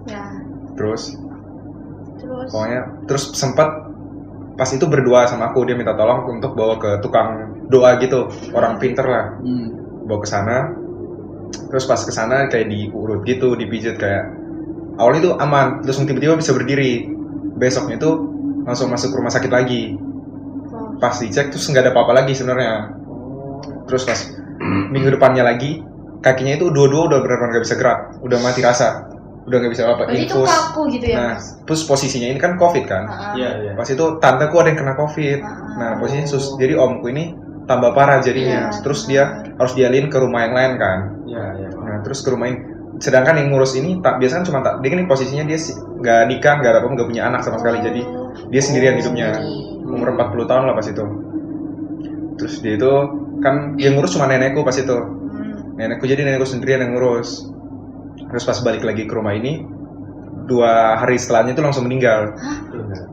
ya. 0.05 0.24
terus 0.75 1.15
Terus. 2.19 2.50
pokoknya 2.51 2.81
terus 3.08 3.24
sempat 3.34 3.88
pas 4.59 4.67
itu 4.75 4.83
berdua 4.91 5.23
sama 5.23 5.55
aku 5.55 5.63
dia 5.63 5.79
minta 5.79 5.95
tolong 5.95 6.27
untuk 6.35 6.51
bawa 6.51 6.75
ke 6.75 6.99
tukang 6.99 7.63
doa 7.71 7.95
gitu. 8.03 8.27
Orang 8.51 8.75
pinter 8.75 9.07
lah. 9.07 9.39
Hmm. 9.39 9.71
bawa 10.03 10.19
ke 10.19 10.27
sana. 10.27 10.57
Terus 11.71 11.87
pas 11.87 12.01
ke 12.03 12.11
sana 12.11 12.51
kayak 12.51 12.67
diurut 12.67 13.23
gitu 13.23 13.55
dipijit 13.55 13.95
kayak 13.95 14.35
awalnya 14.99 15.31
tuh 15.31 15.33
aman. 15.39 15.79
Terus 15.87 16.03
tiba-tiba 16.03 16.35
bisa 16.35 16.51
berdiri. 16.51 17.07
Besoknya 17.55 17.95
tuh 18.03 18.19
langsung 18.67 18.91
masuk 18.91 19.15
rumah 19.15 19.31
sakit 19.31 19.47
lagi. 19.47 19.95
Oh. 20.69 20.99
pas 21.01 21.15
dicek 21.15 21.49
terus 21.49 21.65
nggak 21.71 21.87
ada 21.87 21.91
apa-apa 21.95 22.19
lagi 22.19 22.35
sebenarnya. 22.35 22.91
Terus 23.87 24.03
pas 24.03 24.19
minggu 24.91 25.15
depannya 25.15 25.47
lagi 25.47 25.79
kakinya 26.19 26.59
itu 26.59 26.67
dua-dua 26.67 27.07
udah 27.07 27.19
benar-benar 27.23 27.49
nggak 27.55 27.63
bisa 27.63 27.75
gerak. 27.79 27.99
Udah 28.19 28.37
mati 28.43 28.59
rasa 28.59 29.07
udah 29.50 29.58
nggak 29.58 29.74
bisa 29.74 29.84
apa 29.84 30.06
Berarti 30.06 30.24
itu 30.24 30.38
kaku 30.39 30.82
gitu 30.94 31.06
ya, 31.06 31.18
nah 31.18 31.34
terus 31.65 31.82
posisinya 31.84 32.27
ini 32.27 32.38
kan 32.38 32.53
covid 32.53 32.86
kan? 32.86 33.03
Ah, 33.03 33.34
Iya, 33.34 33.50
iya. 33.60 33.72
pas 33.74 33.86
itu 33.86 34.06
tanteku 34.18 34.56
ada 34.56 34.70
yang 34.70 34.79
kena 34.79 34.94
covid. 34.94 35.39
Ah, 35.41 35.51
nah 35.75 35.89
posisinya 35.98 36.29
sus 36.29 36.53
jadi 36.56 36.77
omku 36.77 37.10
ini 37.10 37.34
tambah 37.65 37.91
parah 37.91 38.18
jadinya. 38.20 38.70
Iya, 38.70 38.82
terus 38.82 39.03
dia 39.03 39.24
harus 39.51 39.74
dialin 39.74 40.06
ke 40.06 40.18
rumah 40.18 40.41
yang 40.44 40.53
lain 40.53 40.72
kan? 40.75 41.00
Iya, 41.25 41.44
iya. 41.58 41.70
nah 41.74 41.98
terus 42.00 42.22
ke 42.22 42.29
rumah 42.29 42.46
ini 42.48 42.62
sedangkan 43.00 43.36
yang 43.36 43.50
ngurus 43.50 43.74
ini 43.74 43.98
tak 43.98 44.18
biasanya 44.18 44.38
kan 44.38 44.46
cuma 44.46 44.60
tak 44.60 44.74
dia 44.79 44.89
kan 44.91 45.00
posisinya 45.06 45.44
dia 45.44 45.56
si- 45.56 45.72
nggak 45.74 46.20
nikah 46.27 46.53
nggak 46.58 46.70
ada 46.70 46.79
apa 46.79 46.88
nggak 46.91 47.08
punya 47.08 47.24
anak 47.25 47.41
sama 47.41 47.58
sekali. 47.58 47.79
Jadi 47.79 48.01
Oh, 48.06 48.29
dia 48.48 48.62
sendirian 48.62 48.96
hidupnya. 48.96 49.34
sendiri. 49.34 49.89
umur 49.89 50.13
40 50.13 50.46
tahun 50.46 50.63
lah 50.63 50.75
pas 50.75 50.86
itu. 50.86 51.01
Terus 52.36 52.53
dia 52.60 52.74
itu 52.75 52.91
kan 53.39 53.75
yang 53.75 53.96
ngurus 53.96 54.13
cuma 54.13 54.25
nenekku 54.25 54.62
pas 54.62 54.75
itu. 54.75 54.94
Hmm. 54.94 55.75
nenekku 55.75 56.03
jadi 56.03 56.22
nenekku 56.22 56.46
sendirian 56.46 56.82
yang 56.82 56.91
ngurus 56.94 57.48
terus 58.29 58.45
pas 58.45 58.57
balik 58.62 58.86
lagi 58.86 59.09
ke 59.09 59.13
rumah 59.13 59.33
ini 59.33 59.65
dua 60.50 60.98
hari 60.98 61.21
setelahnya 61.21 61.53
itu 61.53 61.62
langsung 61.62 61.86
meninggal. 61.86 62.33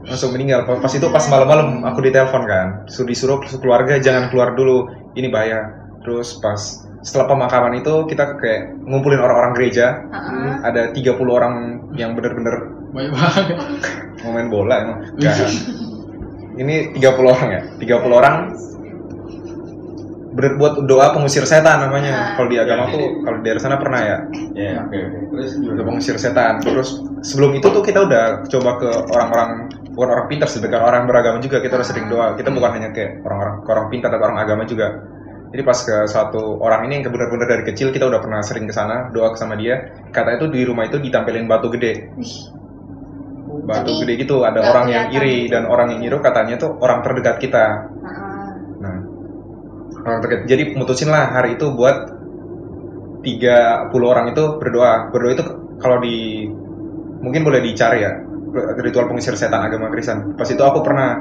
Langsung 0.09 0.33
meninggal. 0.33 0.65
Pas 0.65 0.89
itu 0.89 1.05
pas 1.13 1.21
malam-malam 1.29 1.85
aku 1.85 2.01
ditelepon 2.01 2.43
kan. 2.49 2.67
Suruh 2.89 3.05
disuruh 3.05 3.39
ke 3.45 3.61
keluarga 3.61 4.01
jangan 4.01 4.33
keluar 4.33 4.57
dulu. 4.57 4.89
Ini 5.13 5.29
bahaya. 5.29 5.69
Terus 6.01 6.41
pas 6.41 6.57
setelah 7.05 7.29
pemakaman 7.29 7.77
itu 7.79 8.09
kita 8.09 8.41
kayak 8.41 8.81
ngumpulin 8.89 9.21
orang-orang 9.21 9.53
gereja. 9.53 10.01
Ah, 10.09 10.65
ada 10.65 10.97
30 10.97 11.13
orang 11.29 11.55
yang 11.93 12.17
bener-bener 12.17 12.73
Banyak 12.97 13.13
banget. 13.13 13.45
mau 14.25 14.31
main 14.33 14.49
bola 14.49 14.75
emang. 14.81 14.99
Nggak. 15.21 15.37
ini 16.57 16.97
30 16.97 17.05
orang 17.37 17.49
ya? 17.53 17.63
30 18.01 18.17
orang 18.17 18.35
bener 20.37 20.53
buat 20.61 20.85
doa 20.85 21.17
pengusir 21.17 21.49
setan 21.49 21.89
namanya. 21.89 22.37
Kalau 22.37 22.49
di 22.53 22.61
agamaku 22.61 23.25
kalau 23.25 23.37
di 23.41 23.43
daerah 23.49 23.63
sana 23.65 23.81
pernah 23.81 24.01
ya? 24.05 24.17
Iya, 24.53 24.85
oke, 24.85 24.97
oke. 25.01 25.19
Terus 25.33 25.51
doa 25.65 25.85
pengusir 25.89 26.17
setan. 26.21 26.61
Terus 26.61 27.01
sebelum 27.25 27.57
itu 27.57 27.73
tuh 27.73 27.81
kita 27.81 28.05
udah 28.05 28.45
coba 28.45 28.71
ke 28.77 28.91
orang-orang 29.17 29.73
bukan 29.97 30.09
orang 30.13 30.27
pintar 30.29 30.49
sih 30.53 30.61
bukan 30.61 30.77
orang 30.77 31.09
beragama 31.09 31.41
juga 31.41 31.65
kita 31.65 31.81
udah 31.81 31.89
sering 31.89 32.07
doa. 32.13 32.37
Kita 32.37 32.53
bukan 32.53 32.71
hanya 32.77 32.93
ke 32.93 33.25
orang-orang 33.25 33.65
ke 33.65 33.69
orang 33.73 33.87
pintar 33.89 34.09
dan 34.13 34.21
orang 34.21 34.39
agama 34.45 34.63
juga. 34.69 34.89
Jadi 35.57 35.63
pas 35.65 35.79
ke 35.81 35.97
satu 36.05 36.61
orang 36.61 36.85
ini 36.85 37.01
yang 37.01 37.09
benar-benar 37.09 37.49
dari 37.49 37.65
kecil 37.65 37.89
kita 37.89 38.05
udah 38.05 38.21
pernah 38.21 38.45
sering 38.45 38.69
ke 38.69 38.77
sana 38.77 39.09
doa 39.17 39.33
sama 39.41 39.57
dia. 39.57 39.89
Kata 40.13 40.37
itu 40.37 40.53
di 40.53 40.69
rumah 40.69 40.85
itu 40.85 41.01
ditampilin 41.01 41.49
batu 41.49 41.73
gede. 41.73 42.13
Batu 43.65 44.05
gede 44.05 44.21
gitu 44.21 44.45
ada 44.45 44.69
orang 44.69 44.93
yang 44.93 45.05
iri 45.17 45.49
gitu. 45.49 45.57
dan 45.57 45.65
orang 45.65 45.97
yang 45.97 46.05
iri 46.05 46.19
katanya 46.21 46.61
tuh 46.61 46.77
orang 46.77 47.01
terdekat 47.01 47.41
kita. 47.41 47.89
Ah, 48.05 48.53
nah 48.85 49.16
orang 50.07 50.19
terdekat 50.23 50.47
jadi 50.47 50.65
mutusin 50.79 51.11
lah 51.11 51.35
hari 51.35 51.59
itu 51.59 51.71
buat 51.75 52.17
30 53.27 53.91
orang 54.07 54.31
itu 54.31 54.45
berdoa. 54.63 55.11
Berdoa 55.11 55.33
itu 55.35 55.45
kalau 55.83 55.99
di 55.99 56.47
mungkin 57.19 57.43
boleh 57.43 57.59
dicari 57.59 58.07
ya 58.07 58.23
ritual 58.79 59.11
pengusir 59.11 59.35
setan 59.35 59.67
agama 59.67 59.91
Kristen. 59.91 60.39
Pas 60.39 60.47
itu 60.47 60.63
aku 60.63 60.81
pernah. 60.87 61.19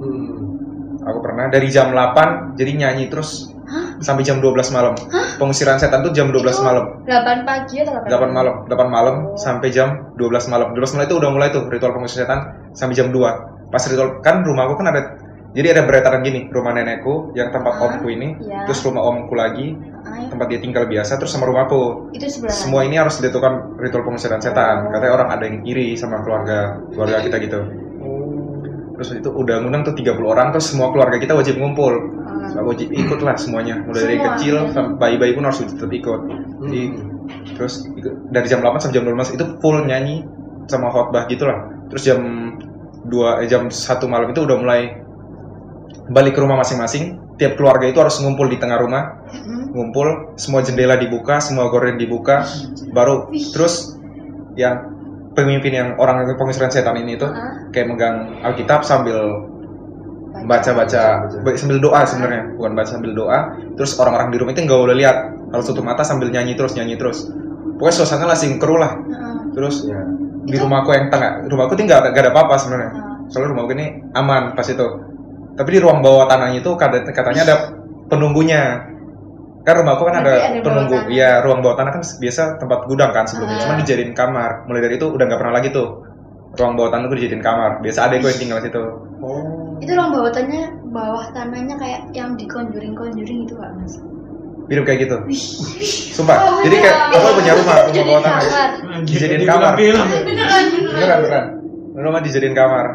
Hmm. 0.00 1.04
aku 1.04 1.18
pernah. 1.20 1.52
Dari 1.52 1.68
jam 1.68 1.92
8 1.92 2.56
jadi 2.56 2.72
nyanyi 2.80 3.12
terus 3.12 3.52
sampai 4.00 4.24
jam 4.24 4.40
12 4.40 4.72
malam. 4.72 4.96
Pengusiran 5.36 5.76
setan 5.76 6.00
tuh 6.00 6.16
jam 6.16 6.32
12 6.32 6.40
Itu 6.40 6.64
malam. 6.64 6.84
8 7.04 7.44
pagi 7.44 7.84
atau 7.84 8.00
8 8.08 8.08
8 8.08 8.32
malam? 8.32 8.54
8 8.64 8.88
malam 8.88 9.14
sampai 9.36 9.68
jam 9.68 10.16
12 10.16 10.48
malam. 10.48 10.72
12 10.72 10.96
malam 10.96 11.06
itu 11.06 11.16
udah 11.20 11.30
mulai 11.30 11.48
tuh 11.52 11.68
ritual 11.68 11.92
pengusir 11.92 12.24
setan 12.24 12.72
sampai 12.72 12.96
jam 12.96 13.12
2 13.12 13.54
pas 13.74 13.82
ritual 13.90 14.22
kan 14.22 14.46
rumahku 14.46 14.78
kan 14.78 14.86
ada 14.86 15.18
jadi 15.54 15.66
ada 15.70 15.82
beretaran 15.86 16.20
gini 16.20 16.50
rumah 16.50 16.74
nenekku 16.74 17.30
yang 17.32 17.48
tempat 17.48 17.78
Ah, 17.78 17.86
omku 17.86 18.10
ini 18.10 18.34
iya. 18.42 18.66
terus 18.66 18.82
rumah 18.82 19.06
omku 19.06 19.32
lagi 19.32 19.78
Ah, 20.02 20.18
ya. 20.18 20.28
tempat 20.28 20.46
dia 20.50 20.58
tinggal 20.60 20.84
biasa 20.84 21.16
terus 21.16 21.30
sama 21.30 21.46
rumahku. 21.46 22.10
Itu 22.12 22.26
sebelah. 22.28 22.52
Semua 22.52 22.82
ini 22.84 22.98
harus 22.98 23.16
dilakukan 23.22 23.78
ritual 23.80 24.04
pengusiran 24.04 24.36
setan. 24.36 24.90
Katanya 24.90 25.12
orang 25.14 25.28
ada 25.32 25.44
yang 25.46 25.64
iri 25.64 25.94
sama 25.96 26.20
keluarga 26.20 26.76
keluarga 26.92 27.24
kita 27.24 27.38
gitu. 27.40 27.60
Terus 28.94 29.08
itu 29.16 29.26
udah 29.26 29.58
ngundang 29.58 29.82
tuh 29.82 29.94
30 29.96 30.22
orang 30.22 30.54
terus 30.54 30.70
semua 30.70 30.94
keluarga 30.94 31.16
kita 31.18 31.34
wajib 31.34 31.58
ngumpul. 31.58 31.94
Ah, 32.54 32.62
wajib 32.62 32.92
ikut 32.92 33.22
lah 33.24 33.34
semuanya. 33.34 33.80
Mulai 33.82 34.00
dari 34.04 34.16
Semua, 34.18 34.26
kecil 34.36 34.54
ya. 34.54 34.70
sampai 34.70 34.94
bayi-bayi 35.00 35.32
pun 35.34 35.44
harus 35.46 35.58
tetap 35.62 35.90
ikut. 35.90 36.20
Jadi 36.66 36.82
terus 37.56 37.74
dari 38.28 38.46
jam 38.46 38.60
8 38.60 38.82
sampai 38.84 38.94
jam 38.94 39.04
12 39.08 39.34
itu 39.34 39.44
full 39.58 39.78
nyanyi 39.88 40.22
sama 40.68 40.92
khotbah 40.92 41.24
gitulah. 41.26 41.64
Terus 41.90 42.02
jam 42.04 42.20
2 43.08 43.42
eh, 43.42 43.48
jam 43.48 43.66
1 43.66 43.72
malam 44.06 44.30
itu 44.30 44.44
udah 44.44 44.56
mulai 44.60 44.80
balik 46.10 46.36
ke 46.36 46.40
rumah 46.40 46.60
masing-masing. 46.60 47.20
Tiap 47.34 47.58
keluarga 47.58 47.88
itu 47.90 47.98
harus 47.98 48.20
ngumpul 48.22 48.46
di 48.46 48.58
tengah 48.60 48.78
rumah. 48.78 49.24
Ngumpul 49.74 50.38
semua 50.38 50.62
jendela 50.62 50.94
dibuka 50.94 51.42
semua 51.42 51.66
gorden 51.72 51.98
dibuka. 51.98 52.46
Baru 52.94 53.30
terus 53.32 53.98
yang 54.54 54.94
pemimpin 55.34 55.74
yang 55.74 55.88
orang 55.98 56.22
pengusiran 56.38 56.70
setan 56.70 56.94
ini 56.94 57.18
tuh 57.18 57.26
ah, 57.26 57.66
kayak 57.74 57.90
megang 57.90 58.38
Alkitab 58.46 58.86
sambil 58.86 59.18
baca-baca. 60.46 61.26
Ba- 61.42 61.58
sambil 61.58 61.82
doa 61.82 62.06
sebenarnya. 62.06 62.54
Bukan 62.54 62.72
baca 62.78 62.90
sambil 62.90 63.12
doa. 63.18 63.58
Terus 63.74 63.98
orang-orang 63.98 64.30
di 64.30 64.36
rumah 64.38 64.52
itu 64.54 64.60
nggak 64.62 64.80
boleh 64.80 64.96
lihat. 64.98 65.16
Kalau 65.50 65.62
tutup 65.66 65.82
mata 65.86 66.06
sambil 66.06 66.30
nyanyi 66.30 66.54
terus 66.54 66.78
nyanyi 66.78 66.94
terus. 66.94 67.26
Pokoknya 67.74 67.94
suasana 67.98 68.30
langsung 68.30 68.58
keruh 68.62 68.78
lah. 68.78 68.92
Ah, 69.10 69.42
terus 69.50 69.82
Iya. 69.86 70.02
di 70.44 70.60
rumahku 70.60 70.92
yang 70.92 71.08
tengah 71.08 71.48
rumahku 71.48 71.72
tinggal 71.72 72.04
gak 72.04 72.20
ada 72.20 72.28
apa-apa 72.28 72.60
sebenarnya. 72.60 72.90
Ah. 72.92 73.16
soalnya 73.32 73.56
rumahku 73.56 73.72
ini 73.72 73.86
aman 74.12 74.52
pas 74.52 74.68
itu 74.68 74.84
tapi 75.54 75.68
di 75.70 75.78
ruang 75.78 75.98
bawah 75.98 76.26
tanahnya 76.26 76.58
itu 76.58 76.70
kata- 76.74 77.06
katanya 77.08 77.42
ada 77.44 77.54
penunggunya. 78.06 78.90
Kan 79.64 79.80
rumahku 79.80 80.04
kan 80.04 80.20
ada, 80.20 80.32
ada 80.52 80.60
penunggu. 80.60 81.08
iya 81.08 81.40
ruang 81.40 81.64
bawah 81.64 81.72
tanah 81.74 81.96
kan 81.96 82.02
biasa 82.04 82.60
tempat 82.60 82.84
gudang 82.84 83.16
kan 83.16 83.24
sebelumnya 83.24 83.56
Ah. 83.56 83.62
cuma 83.64 83.74
dijadiin 83.80 84.12
kamar. 84.12 84.68
Mulai 84.68 84.80
dari 84.84 84.94
itu 85.00 85.06
udah 85.08 85.24
nggak 85.24 85.40
pernah 85.40 85.54
lagi 85.56 85.72
tuh. 85.72 86.04
Ruang 86.54 86.76
bawah 86.76 86.90
tanah 86.92 87.08
tuh 87.08 87.16
dijadiin 87.16 87.40
kamar. 87.40 87.80
Biasa 87.80 87.98
ada 88.04 88.20
gue 88.20 88.28
yang 88.28 88.40
tinggal 88.40 88.58
di 88.60 88.68
situ. 88.68 88.82
Oh. 89.24 89.64
itu 89.80 89.90
ruang 89.90 90.12
bawah 90.12 90.30
tanahnya 90.30 90.68
bawah 90.86 91.26
tanahnya 91.32 91.74
kayak 91.74 92.00
yang 92.12 92.36
di 92.36 92.46
conjuring 92.46 92.94
conjuring 92.94 93.42
itu 93.42 93.56
gak 93.56 93.72
mas? 93.74 93.96
Mirip 94.64 94.84
kayak 94.84 94.98
gitu. 95.02 95.16
Sumpah. 96.14 96.36
Oh, 96.40 96.60
jadi 96.62 96.76
kayak 96.78 96.96
aku 97.10 97.28
punya 97.34 97.52
rumah 97.56 97.76
rumah 97.82 98.04
bawah 98.06 98.20
tanah. 98.22 98.40
kamar. 98.40 98.70
Dijadiin 99.02 99.40
Di 99.40 99.48
kamar. 99.48 99.72
beneran 99.74 100.08
beneran. 100.22 100.64
Beneran 100.92 101.44
rumah 102.04 102.20
dijadiin 102.20 102.54
kamar. 102.54 102.86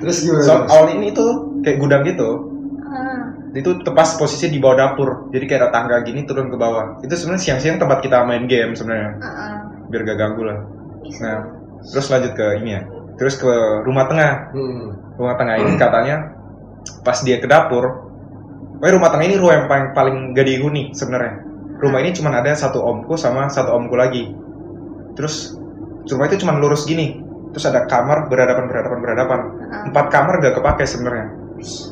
Terus 0.00 0.16
gimana? 0.20 0.44
so 0.44 0.52
awalnya 0.68 0.94
ini 0.94 1.08
tuh 1.10 1.49
kayak 1.62 1.78
gudang 1.78 2.02
gitu 2.04 2.50
Ah, 2.90 3.30
itu 3.54 3.70
tepas 3.86 4.18
posisinya 4.18 4.50
di 4.50 4.58
bawah 4.58 4.76
dapur. 4.76 5.08
Jadi 5.30 5.44
kayak 5.46 5.60
ada 5.62 5.70
tangga 5.70 5.96
gini 6.02 6.26
turun 6.26 6.50
ke 6.50 6.58
bawah. 6.58 6.98
Itu 6.98 7.14
sebenarnya 7.14 7.42
siang-siang 7.46 7.78
tempat 7.78 8.02
kita 8.02 8.26
main 8.26 8.50
game 8.50 8.74
sebenarnya 8.74 9.10
ah. 9.22 9.62
biar 9.86 10.02
gak 10.02 10.18
ganggu 10.18 10.42
lah. 10.42 10.58
Nah 11.22 11.38
terus 11.86 12.10
lanjut 12.10 12.34
ke 12.34 12.46
ini 12.58 12.70
ya. 12.74 12.82
Terus 13.14 13.38
ke 13.38 13.52
rumah 13.86 14.10
tengah. 14.10 14.50
Hmm. 14.50 14.86
rumah 15.20 15.36
tengah 15.36 15.60
ini 15.60 15.76
katanya 15.76 16.32
pas 17.04 17.20
dia 17.20 17.36
ke 17.36 17.44
dapur 17.44 18.08
Pokoknya 18.80 18.96
rumah 18.96 19.10
tengah 19.12 19.26
ini 19.28 19.36
rumah 19.36 19.54
yang 19.60 19.66
paling 19.68 19.86
paling 19.92 20.16
gak 20.32 20.46
dihuni 20.48 20.82
sebenarnya. 20.96 21.44
Rumah 21.78 21.98
ini 22.00 22.10
cuma 22.16 22.32
ada 22.32 22.56
satu 22.56 22.80
omku 22.80 23.14
sama 23.14 23.46
satu 23.46 23.76
omku 23.76 23.94
lagi. 23.94 24.32
Terus 25.14 25.54
rumah 26.10 26.26
itu 26.26 26.42
cuma 26.42 26.56
lurus 26.58 26.88
gini. 26.88 27.22
Terus 27.52 27.68
ada 27.68 27.84
kamar 27.84 28.26
berhadapan 28.32 28.66
berhadapan 28.66 28.98
berhadapan 29.04 29.40
empat 29.92 30.06
kamar 30.10 30.34
gak 30.40 30.56
kepake 30.58 30.88
sebenarnya 30.88 31.39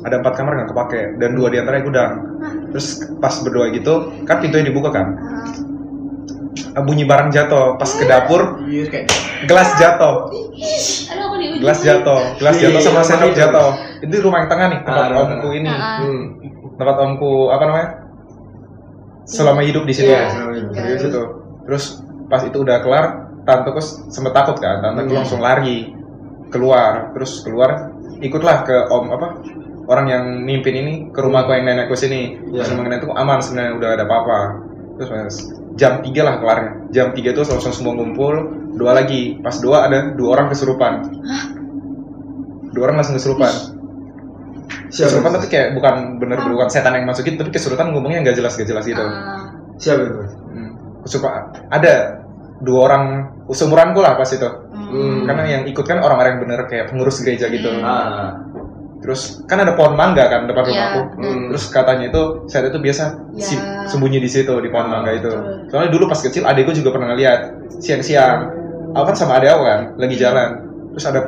ada 0.03 0.17
empat 0.21 0.33
kamar 0.35 0.53
gak 0.65 0.69
kepake 0.73 1.01
dan 1.21 1.37
dua 1.37 1.49
di 1.53 1.57
antaranya 1.61 1.85
gudang. 1.85 2.13
Terus 2.73 2.87
pas 3.21 3.35
berdoa 3.45 3.69
gitu 3.73 3.95
kan 4.25 4.41
pintunya 4.41 4.69
dibuka 4.69 4.91
kan? 4.93 5.07
Ah. 6.75 6.83
bunyi 6.83 7.07
barang 7.07 7.31
jatuh 7.35 7.75
pas 7.79 7.91
ke 7.91 8.07
dapur 8.07 8.63
Iya 8.67 8.87
kayak 8.91 9.07
gelas 9.47 9.71
jatuh. 9.79 10.31
Di 10.31 11.59
gelas 11.63 11.79
jatuh 11.83 12.21
gelas 12.39 12.55
Iya, 12.59 12.71
jatuh 12.71 12.81
sama 12.83 13.01
iya, 13.03 13.09
sendok 13.09 13.33
jatuh. 13.35 13.71
Itu 14.03 14.15
rumah 14.23 14.39
yang 14.43 14.51
tengah 14.51 14.67
nih 14.71 14.81
tempat 14.87 15.05
Ah, 15.11 15.23
omku 15.23 15.49
ini. 15.55 15.69
Ah, 15.71 15.79
ah. 15.79 15.99
Hmm. 16.03 16.23
tempat 16.79 16.97
omku 17.03 17.33
apa 17.51 17.65
namanya? 17.67 17.89
Selama 19.27 19.61
hidup 19.67 19.85
di 19.87 19.95
situ. 19.95 20.11
Di 20.71 20.99
situ. 20.99 21.23
Terus 21.67 21.85
pas 22.31 22.43
itu 22.47 22.59
udah 22.63 22.79
kelar 22.83 23.05
tanteku 23.49 23.81
sempet 24.13 24.33
takut 24.37 24.57
kan 24.61 24.83
tanteku 24.85 25.15
Hmm. 25.15 25.19
langsung 25.25 25.41
lari 25.41 25.98
keluar 26.49 27.13
terus 27.13 27.43
keluar 27.43 27.93
ikutlah 28.19 28.65
ke 28.65 28.77
om 28.89 29.09
apa 29.11 29.29
orang 29.89 30.07
yang 30.09 30.25
mimpin 30.45 30.75
ini 30.75 30.93
ke 31.09 31.21
rumahku 31.21 31.53
yang 31.53 31.65
nenekku 31.65 31.95
sini 31.95 32.37
Iya. 32.49 32.61
pas 32.61 32.69
rumah 32.73 32.85
nenekku 32.87 33.09
aman 33.11 33.39
sebenarnya 33.41 33.73
udah 33.77 33.89
ada 33.95 34.05
apa-apa 34.05 34.39
terus 34.97 35.09
pas 35.09 35.35
jam 35.79 35.93
3 36.03 36.11
lah 36.21 36.35
kelarnya 36.39 36.71
jam 36.91 37.07
3 37.15 37.23
itu 37.23 37.41
langsung 37.41 37.73
semua 37.73 37.95
ngumpul 37.95 38.35
dua 38.75 38.93
lagi 38.95 39.39
pas 39.41 39.57
dua 39.59 39.87
ada 39.87 40.13
dua 40.13 40.29
orang 40.35 40.47
kesurupan 40.51 40.93
dua 42.73 42.83
orang 42.85 42.97
langsung 43.01 43.17
kesurupan 43.17 43.53
Siapa? 44.93 45.09
kesurupan 45.09 45.31
tapi 45.35 45.47
kayak 45.49 45.69
bukan 45.73 45.95
bener 46.21 46.39
bukan 46.45 46.69
setan 46.69 46.93
yang 46.93 47.09
masukin 47.09 47.37
tapi 47.37 47.49
kesurupan 47.49 47.93
ngomongnya 47.93 48.21
nggak 48.23 48.37
jelas 48.37 48.53
gak 48.55 48.69
jelas 48.69 48.85
gitu 48.85 49.01
Ah. 49.01 49.53
Siapa 49.79 50.01
itu? 50.03 50.15
Mas? 50.17 50.33
Hmm. 50.35 50.71
Kesurupan 51.03 51.33
ada 51.71 51.93
dua 52.61 52.81
orang 52.91 53.05
seumuranku 53.49 54.01
lah 54.03 54.19
pas 54.19 54.29
itu 54.29 54.45
Hmm. 54.45 54.78
Karena 55.25 55.43
yang 55.47 55.63
ikut 55.65 55.85
kan 55.85 55.99
orang-orang 55.99 56.37
yang 56.37 56.43
bener 56.45 56.61
kayak 56.65 56.89
pengurus 56.89 57.21
gereja 57.21 57.47
gitu. 57.49 57.69
Hmm. 57.69 57.85
Ah. 57.85 58.31
terus 58.99 59.47
kan 59.47 59.63
ada 59.63 59.79
pohon 59.79 59.95
mangga 59.95 60.27
kan 60.27 60.45
depan 60.45 60.67
Iya. 60.67 60.75
rumahku 60.75 61.01
Hmm. 61.23 61.43
terus 61.55 61.71
katanya 61.71 62.11
itu 62.11 62.23
saat 62.51 62.67
itu 62.67 62.83
biasa 62.83 63.05
si- 63.39 63.63
sembunyi 63.87 64.19
di 64.19 64.27
situ 64.27 64.51
di 64.59 64.67
pohon 64.69 64.91
Ah, 64.91 64.99
mangga 64.99 65.15
itu. 65.15 65.31
betul. 65.31 65.71
soalnya 65.71 65.91
dulu 65.93 66.05
pas 66.11 66.19
kecil 66.19 66.43
adekku 66.43 66.75
juga 66.75 66.91
pernah 66.91 67.15
lihat 67.15 67.41
siang-siang. 67.79 68.51
Aku 68.91 69.05
kan 69.05 69.15
sama 69.15 69.39
adek 69.39 69.55
aku 69.55 69.63
kan 69.63 69.81
lagi 69.95 70.17
jalan. 70.19 70.49
Terus 70.91 71.05
ada 71.07 71.21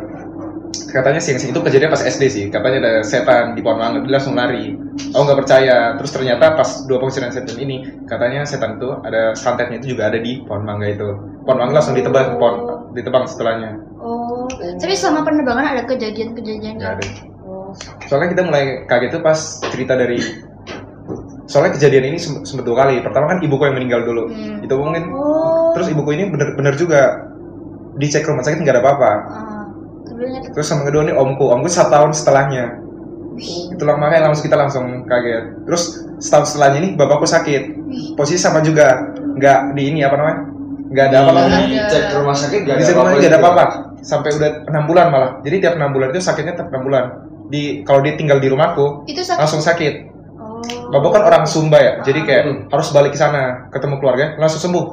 katanya 0.90 1.20
siang-siang 1.20 1.52
itu 1.52 1.60
kejadian 1.60 1.90
pas 1.90 2.02
SD 2.02 2.22
sih. 2.26 2.44
Katanya 2.48 2.78
ada 2.80 2.92
setan 3.02 3.54
di 3.54 3.62
pohon 3.62 3.78
mangga 3.78 4.02
dia 4.02 4.12
langsung 4.12 4.34
lari. 4.34 4.74
Aku 5.14 5.22
nggak 5.22 5.38
percaya. 5.38 5.94
Terus 5.94 6.10
ternyata 6.10 6.58
pas 6.58 6.70
dua 6.84 6.98
pengusiran 6.98 7.30
setan 7.30 7.54
ini 7.54 7.76
katanya 8.04 8.42
setan 8.42 8.76
itu 8.76 8.90
ada 9.00 9.30
santetnya 9.32 9.78
itu 9.78 9.94
juga 9.94 10.10
ada 10.10 10.18
di 10.18 10.42
pohon 10.42 10.66
mangga 10.66 10.90
itu 10.90 11.08
pohon 11.50 11.66
mangga 11.66 11.82
langsung 11.82 11.98
ditebang 11.98 12.38
pohon 12.38 12.54
ditebang 12.94 13.26
setelahnya. 13.26 13.74
Oh, 13.98 14.46
tapi 14.78 14.94
selama 14.94 15.26
penerbangan 15.26 15.66
ada 15.74 15.82
kejadian-kejadian 15.82 16.78
nggak 16.78 16.92
ada. 16.94 17.06
Oh. 17.42 17.74
soalnya 18.06 18.30
kita 18.30 18.42
mulai 18.46 18.86
kaget 18.86 19.10
tuh 19.18 19.22
pas 19.26 19.38
cerita 19.74 19.98
dari 19.98 20.22
soalnya 21.50 21.74
kejadian 21.74 22.14
ini 22.14 22.18
sem- 22.22 22.46
sempet 22.46 22.62
dua 22.62 22.86
kali. 22.86 23.02
Pertama 23.02 23.34
kan 23.34 23.38
ibuku 23.42 23.66
yang 23.66 23.74
meninggal 23.74 24.06
dulu. 24.06 24.30
Hmm. 24.30 24.62
itu 24.62 24.74
mungkin 24.78 25.10
Oh. 25.10 25.74
terus 25.74 25.90
ibuku 25.90 26.14
ini 26.14 26.30
bener-bener 26.30 26.78
juga 26.78 27.26
dicek 27.98 28.22
rumah 28.30 28.46
sakit 28.46 28.62
nggak 28.62 28.78
ada 28.78 28.82
apa-apa. 28.86 29.12
Ah, 29.26 29.64
terus 30.54 30.70
sama 30.70 30.86
kedua 30.86 31.02
nih 31.02 31.14
omku. 31.18 31.50
Omku 31.50 31.66
satu 31.66 31.90
tahun 31.90 32.14
setelahnya. 32.14 32.78
Itulah 33.74 33.98
makanya 33.98 34.30
langsung 34.30 34.46
kita 34.46 34.54
langsung 34.58 34.86
kaget. 35.10 35.66
Terus 35.66 35.82
setahun 36.22 36.54
setelahnya 36.54 36.78
ini 36.86 36.88
bapakku 36.94 37.26
sakit. 37.26 37.62
Wih. 37.90 38.14
posisi 38.14 38.38
sama 38.38 38.62
juga. 38.62 39.10
Nggak 39.34 39.74
di 39.74 39.82
ini 39.90 40.02
apa 40.06 40.14
namanya 40.18 40.49
nggak 40.90 41.04
ada 41.06 41.16
apa 41.20 41.30
namanya 41.32 41.58
Ada. 41.62 41.86
cek 41.86 42.02
ke 42.02 42.14
rumah 42.16 42.34
sakit 42.34 42.60
gak 42.60 42.76
di 42.76 42.82
ada 42.82 42.90
apa-apa 42.90 43.08
nggak 43.08 43.22
ada 43.22 43.30
juga. 43.30 43.38
apa-apa 43.40 43.64
sampai 44.00 44.30
udah 44.32 44.50
enam 44.66 44.84
bulan 44.84 45.06
malah 45.08 45.30
jadi 45.40 45.56
tiap 45.60 45.74
enam 45.76 45.90
bulan 45.90 46.08
itu 46.10 46.20
sakitnya 46.20 46.54
tiap 46.54 46.68
enam 46.68 46.82
bulan 46.82 47.04
di 47.46 47.62
kalau 47.82 48.00
dia 48.00 48.14
tinggal 48.14 48.36
di 48.36 48.46
rumahku 48.46 49.06
Itu 49.06 49.20
sakit. 49.20 49.38
langsung 49.38 49.60
sakit 49.60 49.94
Oh. 50.36 50.90
bapak 50.90 51.10
kan 51.10 51.22
orang 51.22 51.42
Sumba 51.44 51.78
ya 51.78 51.92
jadi 52.00 52.20
kayak 52.20 52.42
Hmm. 52.42 52.58
harus 52.68 52.88
balik 52.90 53.10
ke 53.10 53.18
sana 53.18 53.68
ketemu 53.68 53.96
keluarga 53.96 54.34
langsung 54.36 54.60
sembuh 54.60 54.84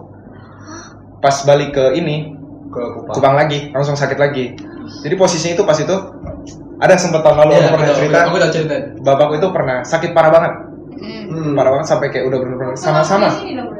pas 1.17 1.35
balik 1.43 1.71
ke 1.71 1.85
ini 1.93 2.31
ke 2.67 2.81
Kupang. 2.93 3.11
Kupang 3.11 3.35
lagi 3.35 3.71
langsung 3.71 3.93
sakit 3.93 4.15
lagi 4.15 4.53
jadi 4.99 5.15
posisinya 5.15 5.53
itu 5.53 5.63
pas 5.63 5.75
itu 5.75 5.95
ada 6.77 6.93
sempat 6.93 7.19
tahun 7.21 7.37
lalu 7.39 7.51
Iya, 7.51 7.59
aku 7.59 7.67
pernah 7.73 7.83
aku- 7.85 7.97
cerita 7.97 8.17
Aku 8.21 8.35
udah 8.37 8.49
cerita. 8.49 8.75
bapakku 9.01 9.33
itu 9.35 9.47
pernah 9.49 9.77
sakit 9.81 10.11
parah 10.11 10.29
banget 10.29 10.53
Hmm. 10.97 11.23
Hmm. 11.27 11.53
parah 11.53 11.71
banget 11.71 11.87
sampai 11.87 12.07
kayak 12.07 12.25
udah 12.25 12.37
bener-bener 12.39 12.73
sama-sama 12.73 13.27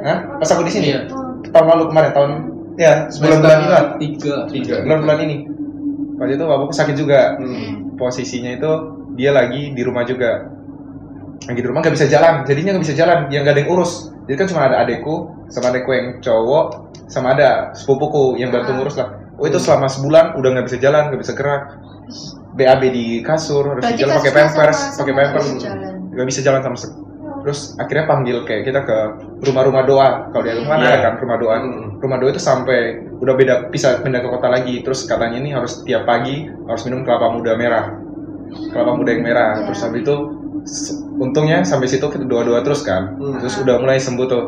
Hah? 0.00 0.18
pas 0.36 0.48
aku 0.48 0.62
di 0.62 0.72
sini 0.72 0.88
Iya. 0.88 1.00
Tahun 1.50 1.66
lalu 1.74 1.84
kemarin 1.92 2.10
tahun 2.14 2.30
ya 2.78 2.92
sebulan-bulan 3.10 3.58
ini 3.58 3.68
lah. 3.68 3.84
Tiga. 3.98 4.34
Tiga. 4.48 4.74
bulan-bulan 4.86 5.18
ini. 5.26 5.36
Pas 6.18 6.28
itu 6.30 6.44
bapakku 6.44 6.74
sakit 6.74 6.94
juga. 6.98 7.38
Hmm. 7.38 7.86
posisinya 7.98 8.54
itu 8.54 8.70
dia 9.18 9.34
lagi 9.34 9.74
di 9.74 9.82
rumah 9.82 10.06
juga. 10.06 10.46
Lagi 11.50 11.58
di 11.58 11.66
rumah 11.66 11.82
nggak 11.82 11.94
bisa 11.98 12.06
jalan. 12.06 12.46
Jadinya 12.46 12.78
nggak 12.78 12.84
bisa 12.86 12.94
jalan. 12.94 13.18
Yang 13.30 13.42
nggak 13.42 13.54
ada 13.54 13.60
yang 13.66 13.70
urus. 13.74 13.92
Jadi 14.30 14.36
kan 14.38 14.46
cuma 14.46 14.62
ada 14.70 14.76
adekku 14.86 15.14
sama 15.48 15.72
adekku 15.72 15.90
yang 15.96 16.06
cowok 16.20 16.66
sama 17.08 17.32
ada 17.32 17.72
sepupuku 17.72 18.36
yang 18.36 18.52
bantu 18.52 18.76
ngurus 18.76 19.00
lah. 19.00 19.16
Oh 19.40 19.46
itu 19.48 19.56
selama 19.56 19.88
sebulan 19.88 20.36
udah 20.36 20.48
nggak 20.54 20.66
bisa 20.68 20.78
jalan 20.78 21.10
nggak 21.10 21.20
bisa 21.24 21.34
gerak. 21.34 21.62
BAB 22.58 22.82
di 22.90 23.22
kasur 23.22 23.62
harus 23.70 23.82
Berarti 23.86 24.02
jalan 24.02 24.14
pakai 24.18 24.32
pampers 24.34 24.78
pakai 24.98 25.14
pampers. 25.14 25.46
nggak 26.12 26.26
bisa 26.26 26.40
jalan. 26.42 26.60
Sama 26.62 26.76
sekali 26.78 27.07
terus 27.48 27.72
akhirnya 27.80 28.04
panggil 28.04 28.44
kayak 28.44 28.68
kita 28.68 28.84
ke 28.84 28.96
rumah-rumah 29.48 29.88
doa. 29.88 30.28
Kalau 30.28 30.44
di 30.44 30.52
rumah 30.52 30.76
Iya. 30.76 30.84
ada 30.92 30.98
kan 31.00 31.12
rumah 31.16 31.40
doa. 31.40 31.56
Rumah 31.96 32.16
doa 32.20 32.28
itu 32.28 32.42
sampai 32.44 33.08
udah 33.24 33.32
beda 33.32 33.54
bisa 33.72 34.04
pindah 34.04 34.20
ke 34.20 34.28
kota 34.28 34.52
lagi. 34.52 34.84
Terus 34.84 35.08
katanya 35.08 35.40
ini 35.40 35.56
harus 35.56 35.80
tiap 35.80 36.04
pagi 36.04 36.44
harus 36.44 36.84
minum 36.84 37.08
kelapa 37.08 37.32
muda 37.32 37.56
merah. 37.56 37.96
Kelapa 38.68 38.92
muda 39.00 39.16
yang 39.16 39.24
merah. 39.24 39.50
Iya. 39.56 39.64
terus 39.64 39.80
habis 39.80 40.04
itu 40.04 40.14
untungnya 41.16 41.64
sampai 41.64 41.88
situ 41.88 42.04
kita 42.04 42.28
doa-doa 42.28 42.60
terus 42.60 42.84
kan. 42.84 43.16
Terus 43.16 43.56
udah 43.64 43.80
mulai 43.80 43.96
sembuh 43.96 44.26
tuh. 44.28 44.44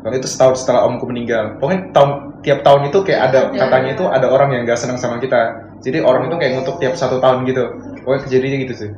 Kalau 0.00 0.16
itu 0.16 0.28
setahun 0.32 0.64
setelah 0.64 0.88
omku 0.88 1.04
meninggal. 1.04 1.60
Pokoknya 1.60 1.92
tahun 1.92 2.40
tiap 2.40 2.64
tahun 2.64 2.88
itu 2.88 3.04
kayak 3.04 3.20
ada 3.28 3.40
Ada. 3.52 3.60
katanya 3.60 3.90
itu 3.92 4.04
ada 4.08 4.26
orang 4.32 4.56
yang 4.56 4.62
gak 4.64 4.80
senang 4.80 4.96
sama 4.96 5.20
kita. 5.20 5.52
Jadi 5.84 6.00
orang 6.00 6.32
itu 6.32 6.40
kayak 6.40 6.52
ngutuk 6.56 6.80
tiap 6.80 6.96
satu 6.96 7.20
tahun 7.20 7.44
gitu. 7.44 7.76
Pokoknya 8.08 8.24
kejadiannya 8.24 8.58
gitu 8.64 8.74
sih. 8.86 8.90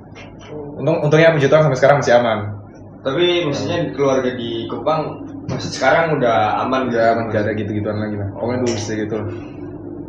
Untung 0.79 1.03
untungnya 1.03 1.35
puji 1.35 1.51
Tuhan 1.51 1.67
sampai 1.67 1.75
sekarang 1.83 1.99
masih 1.99 2.15
aman 2.15 2.58
Tapi 2.99 3.25
maksudnya 3.45 3.79
keluarga 3.93 4.31
di 4.33 4.67
Kupang 4.67 5.23
masih 5.47 5.71
sekarang 5.71 6.19
udah 6.19 6.61
aman 6.61 6.89
Gak 6.89 7.07
aman 7.09 7.25
gak 7.29 7.43
ada 7.43 7.53
gitu-gituan 7.55 7.97
lagi 7.97 8.17
lah 8.17 8.29
pokoknya 8.33 8.59
dulu 8.63 8.77
sih 8.77 8.95
gitu 8.99 9.19